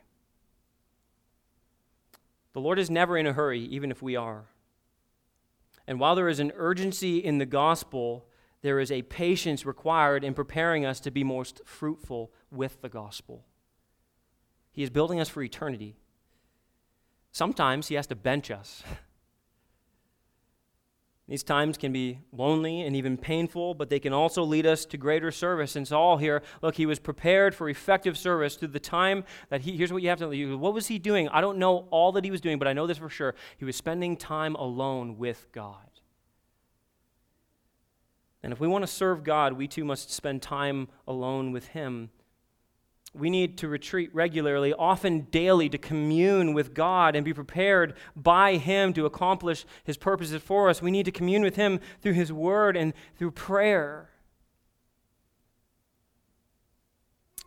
[2.54, 4.46] The Lord is never in a hurry, even if we are.
[5.86, 8.26] And while there is an urgency in the gospel,
[8.62, 13.46] there is a patience required in preparing us to be most fruitful with the gospel.
[14.72, 15.96] He is building us for eternity.
[17.32, 18.84] Sometimes he has to bench us.
[21.30, 24.98] These times can be lonely and even painful, but they can also lead us to
[24.98, 25.76] greater service.
[25.76, 29.78] And Saul here, look, he was prepared for effective service through the time that he,
[29.78, 30.58] here's what you have to know.
[30.58, 31.30] What was he doing?
[31.30, 33.36] I don't know all that he was doing, but I know this for sure.
[33.58, 35.89] He was spending time alone with God.
[38.42, 42.10] And if we want to serve God, we too must spend time alone with Him.
[43.14, 48.58] We need to retreat regularly, often daily, to commune with God and be prepared by
[48.58, 50.82] Him to accomplish His purposes for us.
[50.82, 54.10] We need to commune with Him through His Word and through prayer.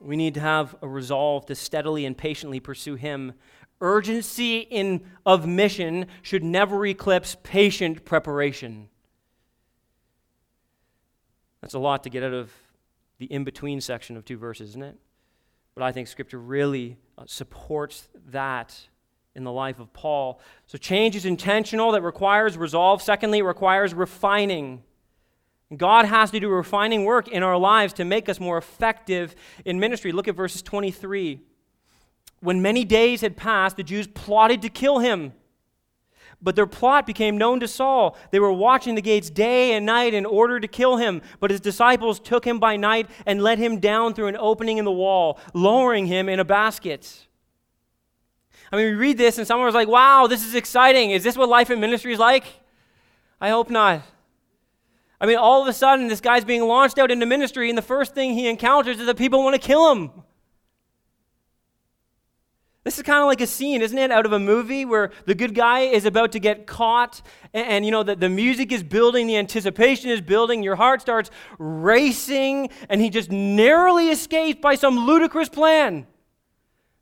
[0.01, 3.35] We need to have a resolve to steadily and patiently pursue Him.
[3.81, 8.89] Urgency in, of mission should never eclipse patient preparation.
[11.63, 12.53] That's a lot to get out of
[13.19, 14.97] the in between section of two verses, isn't it?
[15.75, 18.77] But I think Scripture really uh, supports that
[19.35, 20.41] in the life of Paul.
[20.67, 23.01] So change is intentional, that requires resolve.
[23.01, 24.83] Secondly, it requires refining.
[25.75, 29.35] God has to do refining work in our lives to make us more effective
[29.65, 30.13] in ministry.
[30.13, 31.41] Look at verses 23.
[32.41, 35.33] When many days had passed, the Jews plotted to kill him.
[36.43, 38.17] But their plot became known to Saul.
[38.33, 41.23] They were watching the gates day and night in order to kill him.
[41.39, 44.85] But his disciples took him by night and let him down through an opening in
[44.85, 47.29] the wall, lowering him in a basket.
[48.73, 51.11] I mean, we read this and someone was like, wow, this is exciting.
[51.11, 52.45] Is this what life in ministry is like?
[53.41, 54.03] I hope not.
[55.21, 57.83] I mean, all of a sudden, this guy's being launched out into ministry, and the
[57.83, 60.11] first thing he encounters is that people want to kill him.
[62.85, 65.37] This is kind of like a scene, isn't it, out of a movie where the
[65.37, 67.23] good guy is about to get caught,
[67.55, 71.01] and, and, you know the, the music is building, the anticipation is building, your heart
[71.01, 76.07] starts racing, and he just narrowly escapes by some ludicrous plan.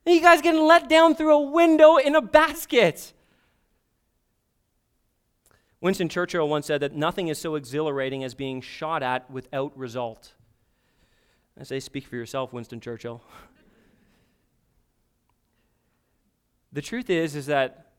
[0.04, 3.14] And you guys getting let down through a window in a basket.
[5.80, 10.34] Winston Churchill once said that nothing is so exhilarating as being shot at without result.
[11.58, 13.22] I say, speak for yourself, Winston Churchill.
[16.72, 17.92] The truth is is that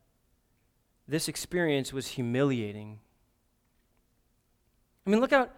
[1.07, 2.99] this experience was humiliating.
[5.05, 5.53] I mean, look at,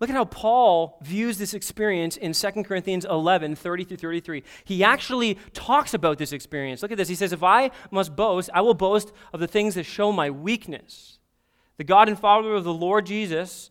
[0.00, 4.42] look at how Paul views this experience in 2 Corinthians 11, 30 through 33.
[4.64, 6.82] He actually talks about this experience.
[6.82, 7.08] Look at this.
[7.08, 10.30] He says, If I must boast, I will boast of the things that show my
[10.30, 11.18] weakness.
[11.78, 13.70] The God and Father of the Lord Jesus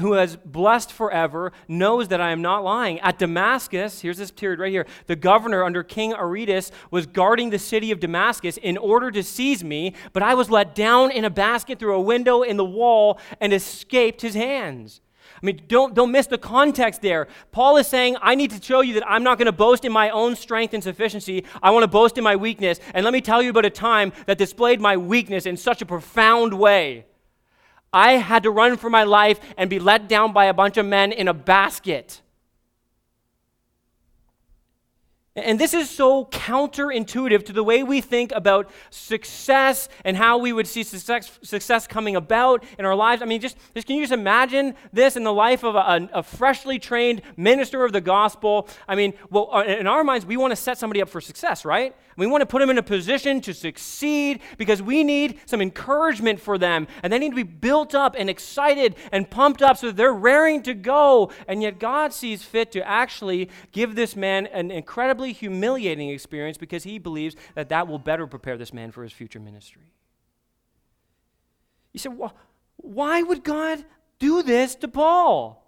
[0.00, 3.00] who has blessed forever, knows that I am not lying.
[3.00, 7.58] At Damascus, here's this period right here the governor under King Aretas was guarding the
[7.58, 11.30] city of Damascus in order to seize me, but I was let down in a
[11.30, 15.00] basket through a window in the wall and escaped his hands.
[15.42, 17.28] I mean, don't, don't miss the context there.
[17.50, 19.92] Paul is saying, I need to show you that I'm not going to boast in
[19.92, 21.44] my own strength and sufficiency.
[21.62, 22.78] I want to boast in my weakness.
[22.92, 25.86] And let me tell you about a time that displayed my weakness in such a
[25.86, 27.06] profound way.
[27.92, 30.86] I had to run for my life and be let down by a bunch of
[30.86, 32.20] men in a basket.
[35.36, 40.52] And this is so counterintuitive to the way we think about success and how we
[40.52, 43.22] would see success, success coming about in our lives.
[43.22, 46.24] I mean, just, just can you just imagine this in the life of a, a
[46.24, 48.68] freshly trained minister of the gospel?
[48.88, 51.64] I mean, well, uh, in our minds, we want to set somebody up for success,
[51.64, 51.94] right?
[52.16, 56.40] We want to put them in a position to succeed because we need some encouragement
[56.40, 56.88] for them.
[57.04, 60.12] And they need to be built up and excited and pumped up so that they're
[60.12, 61.30] raring to go.
[61.46, 66.56] And yet, God sees fit to actually give this man an incredible incredibly humiliating experience
[66.56, 69.92] because he believes that that will better prepare this man for his future ministry.
[71.92, 72.34] You say, well,
[72.76, 73.84] why would God
[74.18, 75.66] do this to Paul?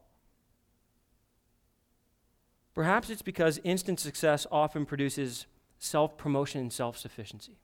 [2.75, 5.47] Perhaps it's because instant success often produces
[5.79, 7.59] self promotion and self sufficiency.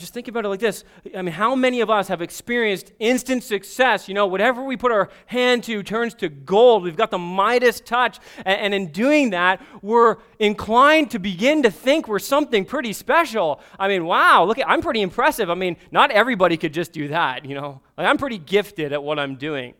[0.00, 0.82] Just think about it like this.
[1.14, 4.08] I mean, how many of us have experienced instant success?
[4.08, 6.82] You know, whatever we put our hand to turns to gold.
[6.82, 8.18] We've got the Midas touch.
[8.46, 13.60] And, in doing that, we're inclined to begin to think we're something pretty special.
[13.78, 15.50] I mean, wow, look, at, I'm pretty impressive.
[15.50, 17.82] I mean, not everybody could just do that, you know.
[17.98, 19.74] Like, I'm pretty gifted at what I'm doing.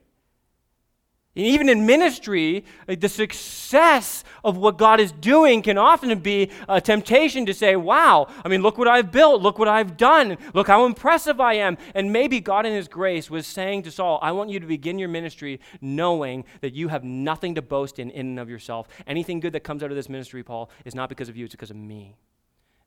[1.36, 6.80] And even in ministry, the success of what God is doing can often be a
[6.80, 10.66] temptation to say, wow, I mean, look what I've built, look what I've done, look
[10.66, 11.78] how impressive I am.
[11.94, 14.98] And maybe God in His grace was saying to Saul, I want you to begin
[14.98, 18.88] your ministry knowing that you have nothing to boast in in and of yourself.
[19.06, 21.54] Anything good that comes out of this ministry, Paul, is not because of you, it's
[21.54, 22.16] because of me.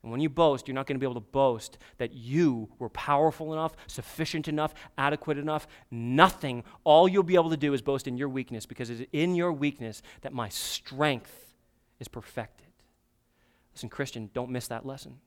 [0.04, 2.89] And when you boast, you're not going to be able to boast that you were
[2.89, 5.66] powerful enough, sufficient enough, adequate enough.
[5.89, 6.66] Nothing.
[6.84, 9.54] All you'll be able to do is boast in your weakness because it's in your
[9.54, 11.54] weakness that my strength
[12.01, 12.68] is perfected.
[13.74, 15.20] Listen, Christian, don't miss that lesson.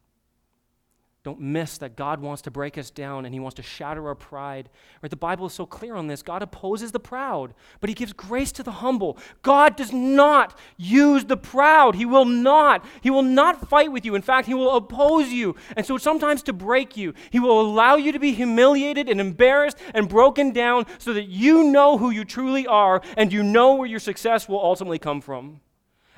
[1.27, 4.15] Don't miss that God wants to break us down and he wants to shatter our
[4.15, 4.69] pride.
[5.03, 5.11] Right?
[5.11, 6.23] The Bible is so clear on this.
[6.23, 9.19] God opposes the proud, but he gives grace to the humble.
[9.43, 11.97] God does not use the proud.
[11.97, 12.85] He will not.
[13.01, 14.15] He will not fight with you.
[14.15, 15.57] In fact, he will oppose you.
[15.77, 19.79] And so sometimes to break you, he will allow you to be humiliated and embarrassed
[19.95, 23.89] and broken down so that you know who you truly are and you know where
[23.89, 25.61] your success will ultimately come from.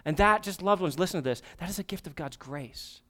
[0.05, 3.01] And that, just loved ones, listen to this, that is a gift of God's grace.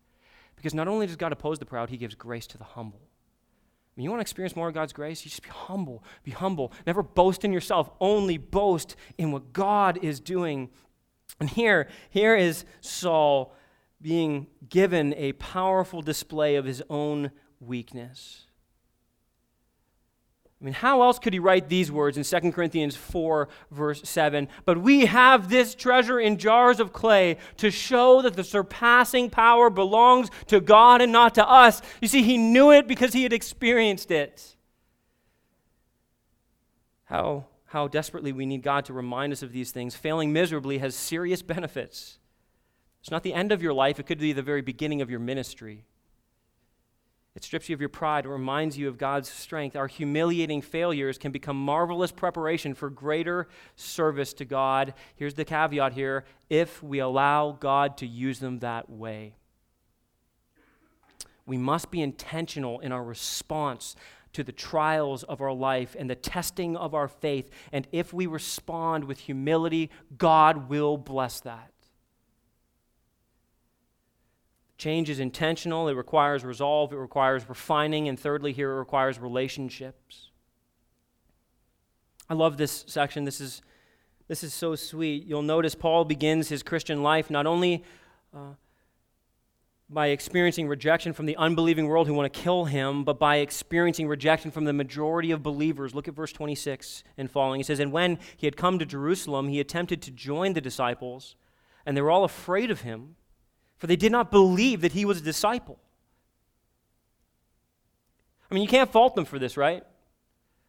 [0.59, 3.01] Because not only does God oppose the proud, He gives grace to the humble.
[3.01, 5.25] I mean, you want to experience more of God's grace?
[5.25, 6.05] You just be humble.
[6.23, 6.73] Be humble.
[6.87, 7.91] Never boast in yourself.
[8.01, 10.71] Only boast in what God is doing.
[11.41, 13.55] And here, here is Saul
[14.01, 17.31] being given a powerful display of his own
[17.61, 18.48] weakness.
[20.61, 24.49] I mean, how else could he write these words in 2 Corinthians 4, verse 7?
[24.65, 29.71] But we have this treasure in jars of clay to show that the surpassing power
[29.71, 31.81] belongs to God and not to us.
[32.01, 34.57] You see, he knew it because he had experienced it.
[37.05, 39.95] How, how desperately we need God to remind us of these things.
[39.95, 42.19] Failing miserably has serious benefits.
[43.01, 45.21] It's not the end of your life, it could be the very beginning of your
[45.21, 45.85] ministry.
[47.35, 48.25] It strips you of your pride.
[48.25, 49.77] It reminds you of God's strength.
[49.77, 54.95] Our humiliating failures can become marvelous preparation for greater service to God.
[55.15, 59.35] Here's the caveat here if we allow God to use them that way.
[61.47, 63.95] We must be intentional in our response
[64.33, 67.51] to the trials of our life and the testing of our faith.
[67.73, 71.73] And if we respond with humility, God will bless that.
[74.79, 80.31] Change is intentional, it requires resolve, it requires refining, and thirdly, here it requires relationships.
[82.31, 83.25] I love this section.
[83.25, 83.61] This is,
[84.29, 85.27] this is so sweet.
[85.27, 87.83] You'll notice Paul begins his Christian life not only
[88.33, 88.53] uh,
[89.91, 94.07] by experiencing rejection from the unbelieving world who want to kill him, but by experiencing
[94.07, 95.93] rejection from the majority of believers.
[95.93, 97.59] Look at verse 26 and following.
[97.59, 101.35] He says, And when he had come to Jerusalem, he attempted to join the disciples,
[101.85, 103.17] and they were all afraid of him
[103.79, 105.79] for they did not believe that he was a disciple.
[108.51, 109.85] I mean, you can't fault them for this, right?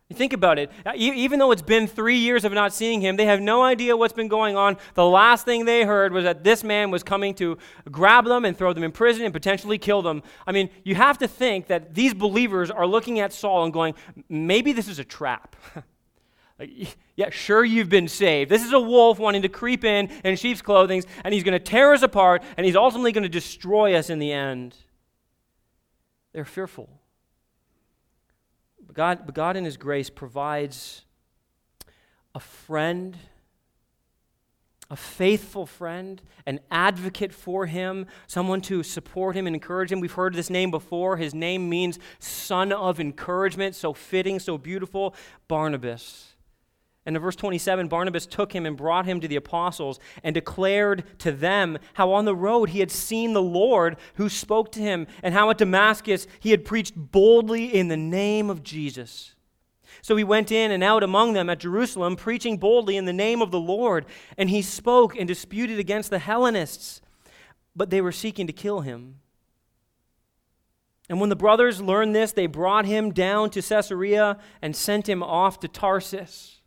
[0.10, 0.72] You think about it.
[0.84, 3.96] Uh, even though it's been three years of not seeing him, they have no idea
[3.96, 4.78] what's been going on.
[4.96, 7.60] The last thing they heard was that this man was coming to
[7.92, 10.24] grab them and throw them in prison and potentially kill them.
[10.48, 13.94] I mean, you have to think that these believers are looking at Saul and going,
[14.28, 15.56] maybe this is a trap.
[17.16, 18.50] Yeah, sure, you've been saved.
[18.50, 21.60] This is a wolf wanting to creep in in sheep's clothing, and he's going to
[21.60, 24.76] tear us apart, and he's ultimately going to destroy us in the end.
[26.34, 26.90] They're fearful.
[28.86, 31.06] But God, but God in His grace, provides
[32.34, 33.18] a friend,
[34.90, 40.00] a faithful friend, an advocate for him, someone to support him and encourage him.
[40.00, 41.18] We've heard this name before.
[41.18, 45.16] His name means son of encouragement, so fitting, so beautiful
[45.48, 46.29] Barnabas.
[47.06, 51.04] And in verse 27, Barnabas took him and brought him to the apostles and declared
[51.20, 55.08] to them how on the road he had seen the Lord who spoke to him,
[55.24, 59.34] and how at Damascus he had preached boldly in the name of Jesus.
[60.02, 63.42] So he went in and out among them at Jerusalem, preaching boldly in the name
[63.42, 64.06] of the Lord.
[64.38, 67.02] And he spoke and disputed against the Hellenists,
[67.76, 69.16] but they were seeking to kill him.
[71.10, 75.24] And when the brothers learned this, they brought him down to Caesarea and sent him
[75.24, 76.59] off to Tarsus.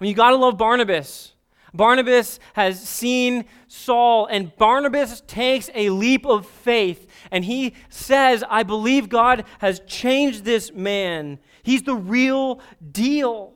[0.00, 1.34] Mean, you got to love Barnabas.
[1.72, 8.62] Barnabas has seen Saul, and Barnabas takes a leap of faith, and he says, I
[8.62, 11.38] believe God has changed this man.
[11.62, 13.54] He's the real deal.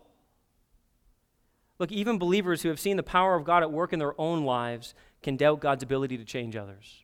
[1.79, 4.45] Look, even believers who have seen the power of God at work in their own
[4.45, 7.04] lives can doubt God's ability to change others.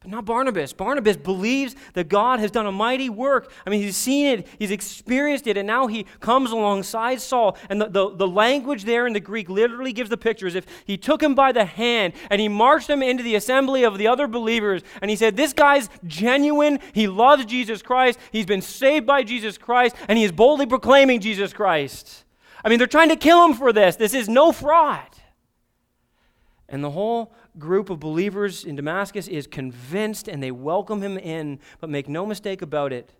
[0.00, 0.72] But not Barnabas.
[0.72, 3.52] Barnabas believes that God has done a mighty work.
[3.66, 7.58] I mean, he's seen it, he's experienced it, and now he comes alongside Saul.
[7.68, 10.66] And the, the, the, language there in the Greek literally gives the picture as if
[10.86, 14.06] he took him by the hand and he marched him into the assembly of the
[14.06, 14.80] other believers.
[15.02, 16.78] And he said, This guy's genuine.
[16.94, 18.18] He loves Jesus Christ.
[18.32, 22.24] He's been saved by Jesus Christ, and he is boldly proclaiming Jesus Christ.
[22.64, 23.96] I mean, they're trying to kill him for this.
[23.96, 25.10] This is no fraud.
[26.70, 31.60] And the whole group of believers in Damascus is convinced and they welcome him in,
[31.80, 33.14] but make no mistake about it.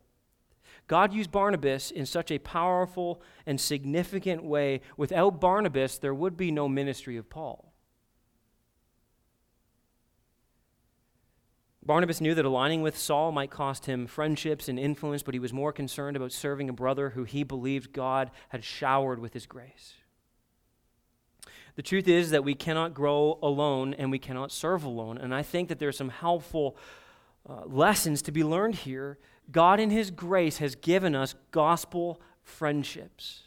[0.88, 4.80] God used Barnabas in such a powerful and significant way.
[4.96, 7.72] Without Barnabas, there would be no ministry of Paul.
[11.84, 15.52] Barnabas knew that aligning with Saul might cost him friendships and influence, but he was
[15.52, 19.94] more concerned about serving a brother who he believed God had showered with his grace.
[21.76, 25.18] The truth is that we cannot grow alone and we cannot serve alone.
[25.18, 26.76] And I think that there's some helpful
[27.48, 29.18] uh, lessons to be learned here.
[29.50, 33.44] God, in His grace, has given us gospel friendships.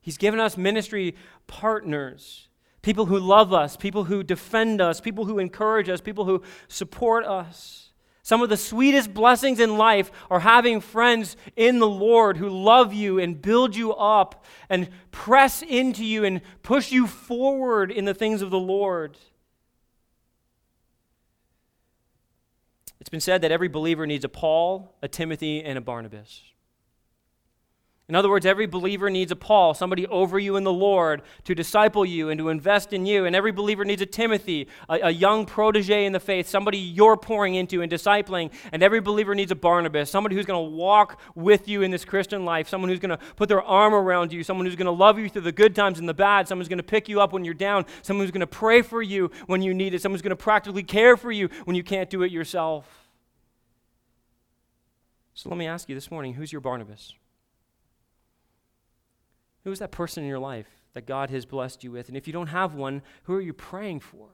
[0.00, 1.14] He's given us ministry
[1.46, 2.48] partners,
[2.82, 7.24] people who love us, people who defend us, people who encourage us, people who support
[7.24, 7.81] us.
[8.24, 12.94] Some of the sweetest blessings in life are having friends in the Lord who love
[12.94, 18.14] you and build you up and press into you and push you forward in the
[18.14, 19.18] things of the Lord.
[23.00, 26.51] It's been said that every believer needs a Paul, a Timothy, and a Barnabas.
[28.08, 31.54] In other words, every believer needs a Paul, somebody over you in the Lord, to
[31.54, 33.26] disciple you and to invest in you.
[33.26, 37.16] And every believer needs a Timothy, a, a, young protege in the faith, somebody you're
[37.16, 38.50] pouring into and discipling.
[38.72, 42.04] And every believer needs a Barnabas, somebody who's going to walk with you in this
[42.04, 44.90] Christian life, someone who's going to put their arm around you, someone who's going to
[44.90, 47.20] love you through the good times and the bad, someone who's going to pick you
[47.20, 50.02] up when you're down, someone who's going to pray for you when you need it,
[50.02, 53.08] someone who's going to practically care for you when you can't do it yourself.
[55.34, 57.14] So let me ask you this morning who's your Barnabas?
[59.64, 62.08] Who is that person in your life that God has blessed you with?
[62.08, 64.28] And if you don't have one, who are you praying for?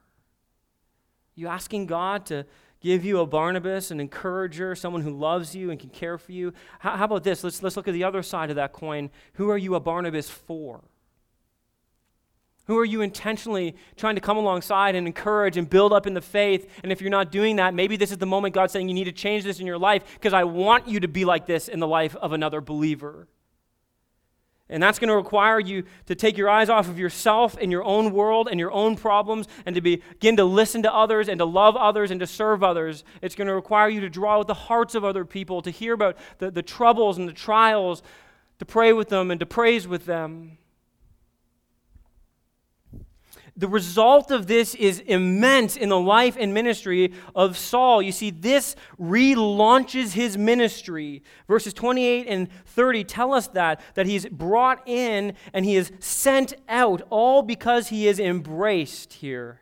[1.35, 2.45] You asking God to
[2.81, 6.53] give you a Barnabas, an encourager, someone who loves you and can care for you?
[6.79, 7.43] How, how about this?
[7.43, 9.09] Let's, let's look at the other side of that coin.
[9.33, 10.81] Who are you a Barnabas for?
[12.65, 16.21] Who are you intentionally trying to come alongside and encourage and build up in the
[16.21, 16.69] faith?
[16.83, 19.05] And if you're not doing that, maybe this is the moment God's saying you need
[19.05, 21.79] to change this in your life because I want you to be like this in
[21.79, 23.27] the life of another believer.
[24.69, 27.83] And that's going to require you to take your eyes off of yourself and your
[27.83, 31.45] own world and your own problems and to begin to listen to others and to
[31.45, 33.03] love others and to serve others.
[33.23, 35.93] It's going to require you to draw out the hearts of other people, to hear
[35.93, 38.03] about the, the troubles and the trials,
[38.59, 40.58] to pray with them and to praise with them
[43.59, 48.01] the result of this is immense in the life and ministry of Saul.
[48.01, 51.23] You see, this relaunches his ministry.
[51.45, 56.53] Verses 28 and 30 tell us that, that he's brought in and he is sent
[56.69, 59.59] out, all because he is embraced here.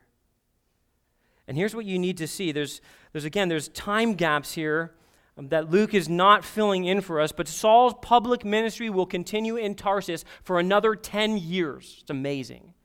[1.47, 2.51] And here's what you need to see.
[2.51, 2.81] There's,
[3.13, 4.93] there's again, there's time gaps here
[5.39, 9.55] um, that Luke is not filling in for us, but Saul's public ministry will continue
[9.55, 11.97] in Tarsus for another 10 years.
[12.01, 12.75] It's amazing.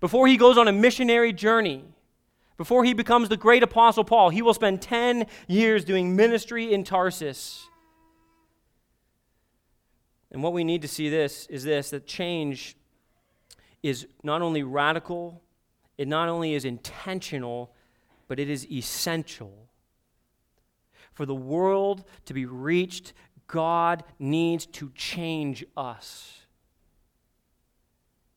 [0.00, 1.84] Before he goes on a missionary journey,
[2.56, 6.84] before he becomes the great apostle Paul, he will spend 10 years doing ministry in
[6.84, 7.68] Tarsus.
[10.30, 12.76] And what we need to see this is this that change
[13.82, 15.40] is not only radical,
[15.96, 17.72] it not only is intentional,
[18.26, 19.68] but it is essential.
[21.12, 23.12] For the world to be reached,
[23.46, 26.42] God needs to change us.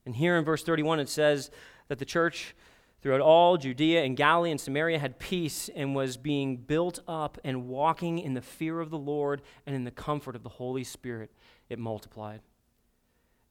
[0.05, 1.51] And here in verse 31, it says
[1.87, 2.55] that the church
[3.01, 7.67] throughout all Judea and Galilee and Samaria had peace and was being built up and
[7.67, 11.31] walking in the fear of the Lord and in the comfort of the Holy Spirit.
[11.69, 12.41] It multiplied.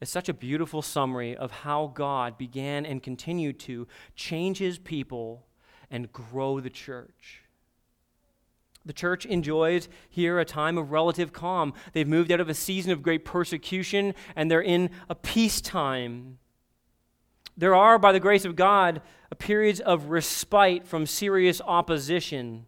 [0.00, 5.46] It's such a beautiful summary of how God began and continued to change his people
[5.90, 7.42] and grow the church.
[8.86, 11.74] The church enjoys here a time of relative calm.
[11.92, 16.38] They've moved out of a season of great persecution and they're in a peacetime.
[17.56, 19.02] There are, by the grace of God,
[19.40, 22.66] periods of respite from serious opposition.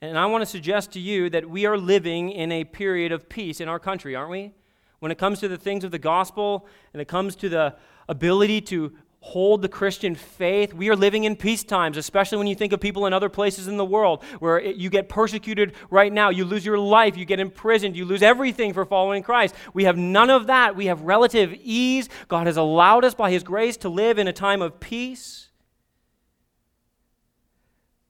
[0.00, 3.28] And I want to suggest to you that we are living in a period of
[3.28, 4.52] peace in our country, aren't we?
[5.00, 7.76] When it comes to the things of the gospel and it comes to the
[8.08, 8.92] ability to
[9.22, 10.74] hold the Christian faith.
[10.74, 13.68] We are living in peace times, especially when you think of people in other places
[13.68, 16.30] in the world where it, you get persecuted right now.
[16.30, 19.54] You lose your life, you get imprisoned, you lose everything for following Christ.
[19.74, 20.74] We have none of that.
[20.74, 22.08] We have relative ease.
[22.26, 25.51] God has allowed us by His grace to live in a time of peace.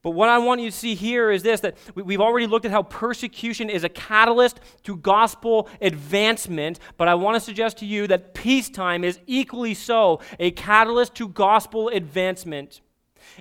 [0.03, 2.73] But what I want you to see here is this that we've already looked at
[2.73, 8.09] how persecution is a catalyst to gospel advancement, but I want to suggest to you
[8.09, 12.81] that peacetime is equally so a catalyst to gospel advancement.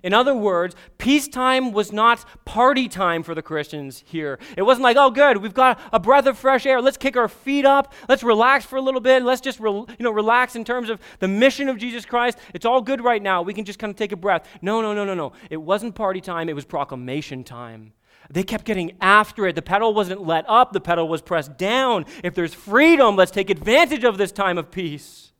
[0.04, 4.40] In other words, peacetime was not party time for the Christians here.
[4.58, 6.82] It wasn't like, oh, good, we've got a breath of fresh air.
[6.82, 7.94] Let's kick our feet up.
[8.10, 9.24] Let's relax for a little bit.
[9.24, 12.38] Let's just re- you know, relax in terms of the mission of Jesus Christ.
[12.54, 13.42] It's all good right now.
[13.42, 14.48] We can just kind of take a breath.
[14.62, 15.34] No, no, no, no, no.
[15.50, 17.94] It wasn't party time, it was proclamation time.
[18.30, 19.56] They kept getting after it.
[19.56, 22.06] The pedal wasn't let up, the pedal was pressed down.
[22.24, 25.31] If there's freedom, let's take advantage of this time of peace.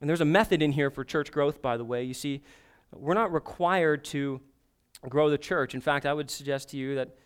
[0.00, 2.04] And there's a method in here for church growth, by the way.
[2.04, 2.42] You see,
[2.92, 4.40] we're not required to
[5.08, 5.74] grow the church.
[5.74, 7.16] In fact, I would suggest to you that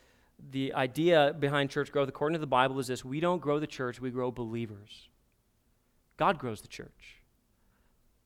[0.51, 3.66] the idea behind church growth, according to the Bible, is this we don't grow the
[3.66, 5.09] church, we grow believers.
[6.16, 7.20] God grows the church.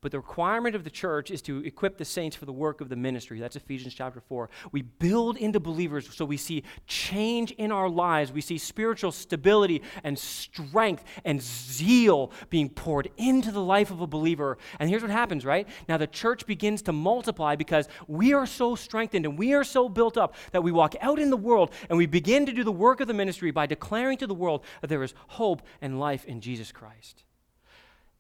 [0.04, 2.90] But the requirement of the church is to equip the saints for the work of
[2.90, 3.40] the ministry.
[3.40, 4.50] That's Ephesians chapter 4.
[4.70, 8.30] We build into believers so we see change in our lives.
[8.30, 14.06] We see spiritual stability and strength and zeal being poured into the life of a
[14.06, 14.58] believer.
[14.78, 15.66] And here's what happens, right?
[15.88, 19.88] Now the church begins to multiply because we are so strengthened and we are so
[19.88, 22.70] built up that we walk out in the world and we begin to do the
[22.70, 26.26] work of the ministry by declaring to the world that there is hope and life
[26.26, 27.24] in Jesus Christ.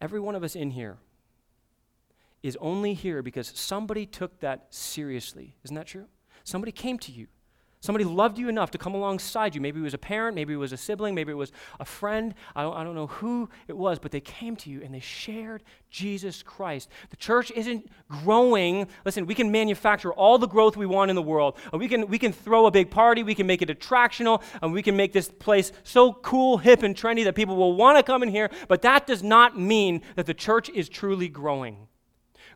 [0.00, 0.96] Every one of us in here
[2.44, 5.56] is only here because somebody took that seriously.
[5.64, 6.04] Isn't that true?
[6.44, 7.26] Somebody came to you.
[7.80, 9.62] Somebody loved you enough to come alongside you.
[9.62, 12.34] Maybe it was a parent, maybe it was a sibling, maybe it was a friend.
[12.54, 15.00] I don't, I don't know who it was, but they came to you and they
[15.00, 16.90] shared Jesus Christ.
[17.10, 18.88] The church isn't growing.
[19.06, 21.56] Listen, we can manufacture all the growth we want in the world.
[21.72, 24.72] Uh, we can, we can throw a big party, we can make it attractional, and
[24.72, 28.02] we can make this place so cool, hip, and trendy that people will want to
[28.02, 31.88] come in here, but that does not mean that the church is truly growing.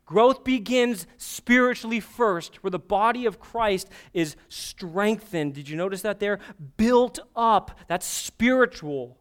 [0.09, 5.53] Growth begins spiritually first, where the body of Christ is strengthened.
[5.53, 6.39] Did you notice that there?
[6.79, 7.79] Built up.
[7.89, 9.18] That's spiritual.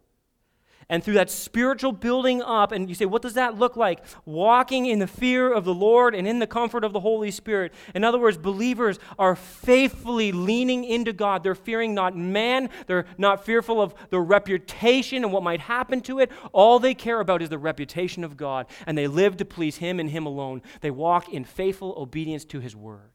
[0.90, 4.02] And through that spiritual building up, and you say, what does that look like?
[4.24, 7.74] Walking in the fear of the Lord and in the comfort of the Holy Spirit.
[7.94, 11.42] In other words, believers are faithfully leaning into God.
[11.42, 16.20] They're fearing not man, they're not fearful of their reputation and what might happen to
[16.20, 16.30] it.
[16.52, 20.00] All they care about is the reputation of God, and they live to please Him
[20.00, 20.62] and Him alone.
[20.80, 23.12] They walk in faithful obedience to His word.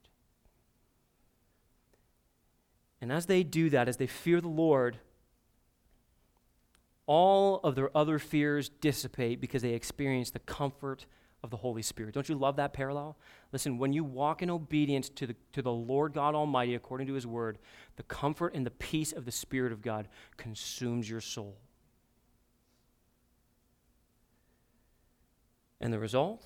[3.02, 5.00] And as they do that, as they fear the Lord,
[7.06, 11.06] all of their other fears dissipate because they experience the comfort
[11.44, 12.14] of the Holy Spirit.
[12.14, 13.18] Don't you love that parallel?
[13.52, 17.14] Listen, when you walk in obedience to the, to the Lord God Almighty according to
[17.14, 17.58] His word,
[17.98, 21.58] the comfort and the peace of the Spirit of God consumes your soul.
[25.82, 26.46] And the result?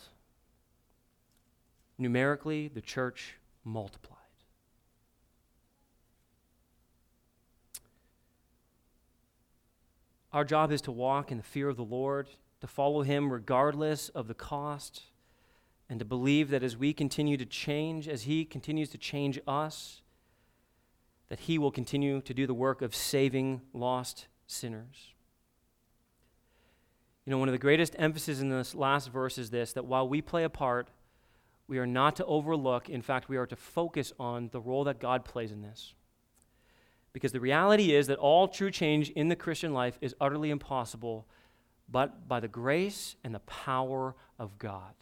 [1.99, 4.16] Numerically, the church multiplies.
[10.33, 12.27] Our job is to walk in the fear of the Lord,
[12.61, 15.03] to follow Him regardless of the cost,
[15.89, 20.01] and to believe that as we continue to change, as He continues to change us,
[21.29, 25.13] that He will continue to do the work of saving lost sinners.
[27.25, 30.07] You know, one of the greatest emphasis in this last verse is this that while
[30.07, 30.89] we play a part,
[31.67, 34.99] we are not to overlook, in fact, we are to focus on the role that
[34.99, 35.93] God plays in this.
[37.17, 41.25] Because the reality is that all true change in the Christian life is utterly impossible
[41.89, 44.93] but by the grace and the power of God.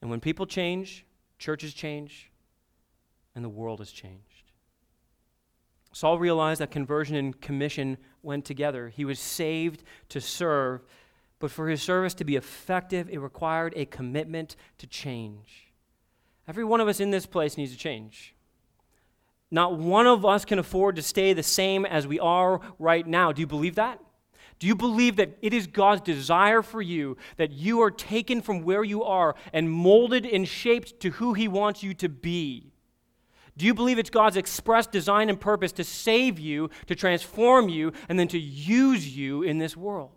[0.00, 1.04] And when people change,
[1.36, 2.30] churches change,
[3.34, 4.52] and the world has changed.
[5.92, 8.88] Saul realized that conversion and commission went together.
[8.88, 10.80] He was saved to serve,
[11.40, 15.74] but for his service to be effective, it required a commitment to change.
[16.48, 18.32] Every one of us in this place needs to change.
[19.50, 23.32] Not one of us can afford to stay the same as we are right now.
[23.32, 24.00] Do you believe that?
[24.58, 28.62] Do you believe that it is God's desire for you that you are taken from
[28.62, 32.72] where you are and molded and shaped to who He wants you to be?
[33.56, 37.92] Do you believe it's God's express design and purpose to save you, to transform you,
[38.08, 40.15] and then to use you in this world?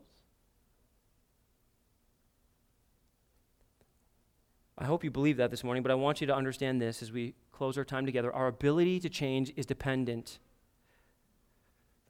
[4.81, 7.11] I hope you believe that this morning, but I want you to understand this as
[7.11, 10.39] we close our time together, our ability to change is dependent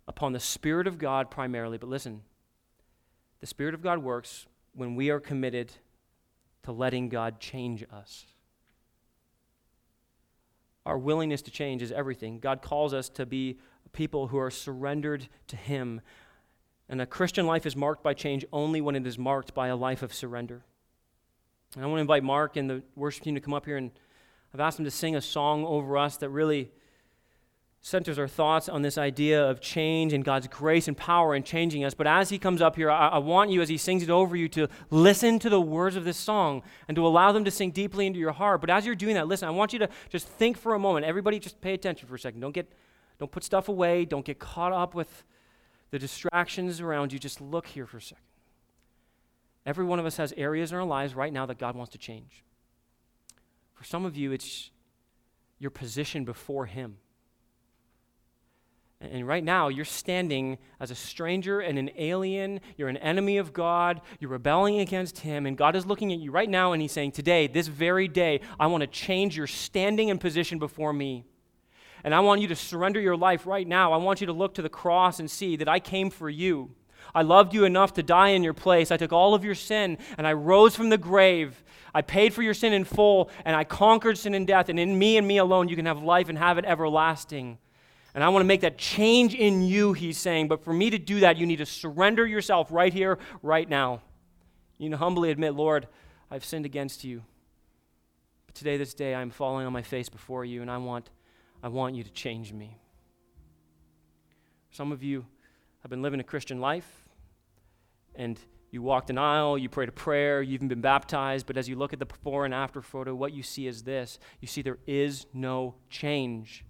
[0.08, 1.80] upon the Spirit of God primarily.
[1.80, 2.22] But listen,
[3.40, 4.46] the Spirit of God works
[4.76, 5.72] when we are committed
[6.62, 8.28] to letting God change us.
[10.86, 12.40] Our willingness to change is everything.
[12.40, 13.58] God calls us to be
[13.94, 16.02] people who are surrendered to Him.
[16.88, 19.76] And a Christian life is marked by change only when it is marked by a
[19.76, 20.66] life of surrender.
[21.76, 23.92] And I want to invite Mark and the worship team to come up here and
[24.54, 26.72] I've asked him to sing a song over us that really
[27.82, 31.86] centers our thoughts on this idea of change and God's grace and power in changing
[31.86, 31.94] us.
[31.94, 34.36] But as he comes up here, I, I, want you, as he sings it over
[34.36, 37.74] you, to listen to the words of this song and to allow them to sink
[37.74, 38.60] deeply into your heart.
[38.60, 41.06] But as you're doing that, listen, I want you to just think for a moment.
[41.06, 42.42] Everybody, just pay attention for a second.
[42.42, 42.70] Don't get,
[43.18, 44.04] don't put stuff away.
[44.04, 45.24] Don't get caught up with
[45.92, 47.20] the distractions around you.
[47.20, 48.29] Just look here for a second.
[49.66, 51.98] Every one of us has areas in our lives right now that God wants to
[51.98, 52.44] change.
[53.74, 54.72] For some of you, it's
[55.60, 56.98] your position before Him.
[59.02, 62.60] And right now, you're standing as a stranger and an alien.
[62.76, 64.02] You're an enemy of God.
[64.20, 65.46] You're rebelling against Him.
[65.46, 68.42] And God is looking at you right now and He's saying, Today, this very day,
[68.60, 71.24] I want to change your standing and position before me.
[72.04, 73.94] And I want you to surrender your life right now.
[73.94, 76.72] I want you to look to the cross and see that I came for you.
[77.14, 78.92] I loved you enough to die in your place.
[78.92, 81.64] I took all of your sin and I rose from the grave.
[81.94, 84.70] I paid for your sin in full and I conquered sin and death.
[84.70, 87.58] And in me and me alone, you can have life and have it everlasting.
[88.14, 90.48] And I want to make that change in you, he's saying.
[90.48, 94.02] But for me to do that, you need to surrender yourself right here, right now.
[94.78, 95.88] You need to humbly admit, Lord,
[96.32, 97.24] I've sinned against you.
[98.46, 101.10] But today, this day, I'm falling on my face before you, and I want,
[101.62, 102.78] I want you to change me.
[104.72, 105.26] Some of you
[105.82, 107.08] have been living a Christian life,
[108.16, 108.40] and
[108.72, 111.76] you walked an aisle, you prayed a prayer, you've even been baptized, but as you
[111.76, 114.78] look at the before and after photo, what you see is this you see there
[114.86, 116.66] is no change.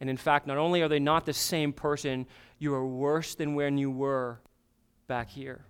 [0.00, 2.26] And in fact, not only are they not the same person,
[2.58, 4.40] you are worse than when you were
[5.06, 5.64] back here.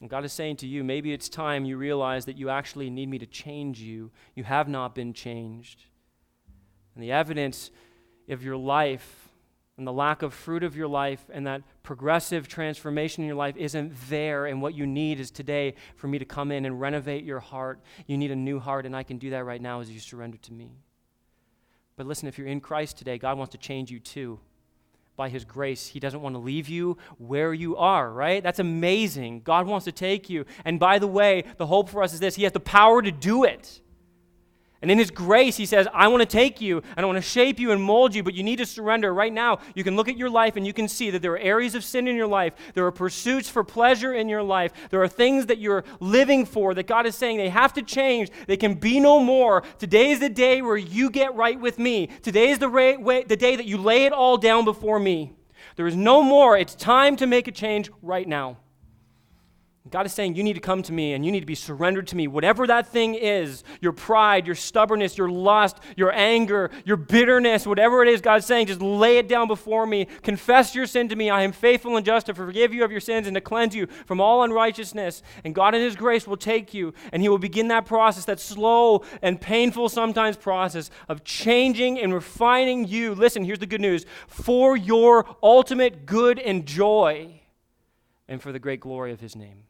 [0.00, 3.08] And God is saying to you, maybe it's time you realize that you actually need
[3.08, 4.10] me to change you.
[4.34, 5.84] You have not been changed.
[6.94, 7.70] And the evidence
[8.28, 9.27] of your life
[9.78, 13.56] and the lack of fruit of your life and that progressive transformation in your life
[13.56, 14.46] isn't there.
[14.46, 17.80] And what you need is today for me to come in and renovate your heart.
[18.08, 20.36] You need a new heart, and I can do that right now as you surrender
[20.38, 20.72] to me.
[21.96, 24.40] But listen, if you're in Christ today, God wants to change you too.
[25.16, 28.42] By His grace, He doesn't want to leave you where you are, right?
[28.42, 29.42] That's amazing.
[29.42, 30.44] God wants to take you.
[30.64, 33.12] And by the way, the hope for us is this He has the power to
[33.12, 33.80] do it.
[34.80, 37.22] And in His grace, He says, I want to take you and I want to
[37.22, 39.12] shape you and mold you, but you need to surrender.
[39.12, 41.38] Right now, you can look at your life and you can see that there are
[41.38, 42.54] areas of sin in your life.
[42.74, 44.72] There are pursuits for pleasure in your life.
[44.90, 48.30] There are things that you're living for that God is saying they have to change.
[48.46, 49.62] They can be no more.
[49.78, 52.08] Today is the day where you get right with me.
[52.22, 55.32] Today is the, ra- the day that you lay it all down before me.
[55.76, 56.56] There is no more.
[56.56, 58.58] It's time to make a change right now.
[59.90, 62.06] God is saying, You need to come to me and you need to be surrendered
[62.08, 62.26] to me.
[62.26, 68.02] Whatever that thing is your pride, your stubbornness, your lust, your anger, your bitterness, whatever
[68.02, 70.06] it is, God is saying, just lay it down before me.
[70.22, 71.30] Confess your sin to me.
[71.30, 73.86] I am faithful and just to forgive you of your sins and to cleanse you
[74.06, 75.22] from all unrighteousness.
[75.44, 78.40] And God, in His grace, will take you and He will begin that process, that
[78.40, 83.14] slow and painful sometimes process of changing and refining you.
[83.14, 87.40] Listen, here's the good news for your ultimate good and joy
[88.28, 89.64] and for the great glory of His name.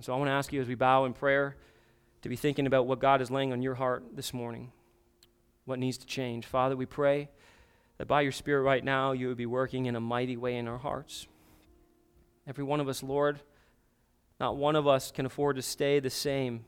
[0.00, 1.56] And so I want to ask you as we bow in prayer
[2.22, 4.72] to be thinking about what God is laying on your heart this morning,
[5.66, 6.46] what needs to change.
[6.46, 7.28] Father, we pray
[7.98, 10.68] that by your Spirit right now, you would be working in a mighty way in
[10.68, 11.26] our hearts.
[12.46, 13.40] Every one of us, Lord,
[14.40, 16.64] not one of us can afford to stay the same.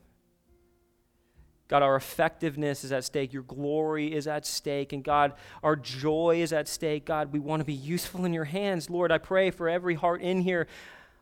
[1.69, 3.33] God, our effectiveness is at stake.
[3.33, 4.93] Your glory is at stake.
[4.93, 7.05] And God, our joy is at stake.
[7.05, 8.91] God, we want to be useful in your hands.
[8.91, 10.67] Lord, I pray for every heart in here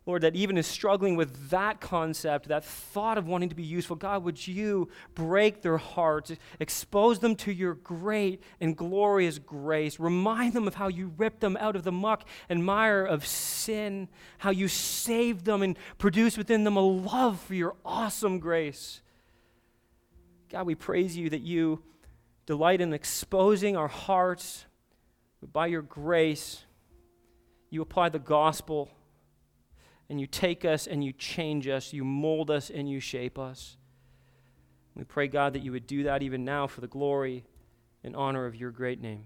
[0.07, 3.95] Lord, that even is struggling with that concept, that thought of wanting to be useful,
[3.95, 10.53] God, would you break their hearts, expose them to your great and glorious grace, remind
[10.53, 14.07] them of how you ripped them out of the muck and mire of sin,
[14.39, 19.01] how you saved them and produced within them a love for your awesome grace.
[20.49, 21.83] God, we praise you that you
[22.47, 24.65] delight in exposing our hearts,
[25.53, 26.65] by your grace,
[27.69, 28.89] you apply the gospel
[30.11, 33.77] and you take us and you change us, you mold us and you shape us.
[34.93, 37.45] We pray, God, that you would do that even now for the glory
[38.03, 39.23] and honor of your great name.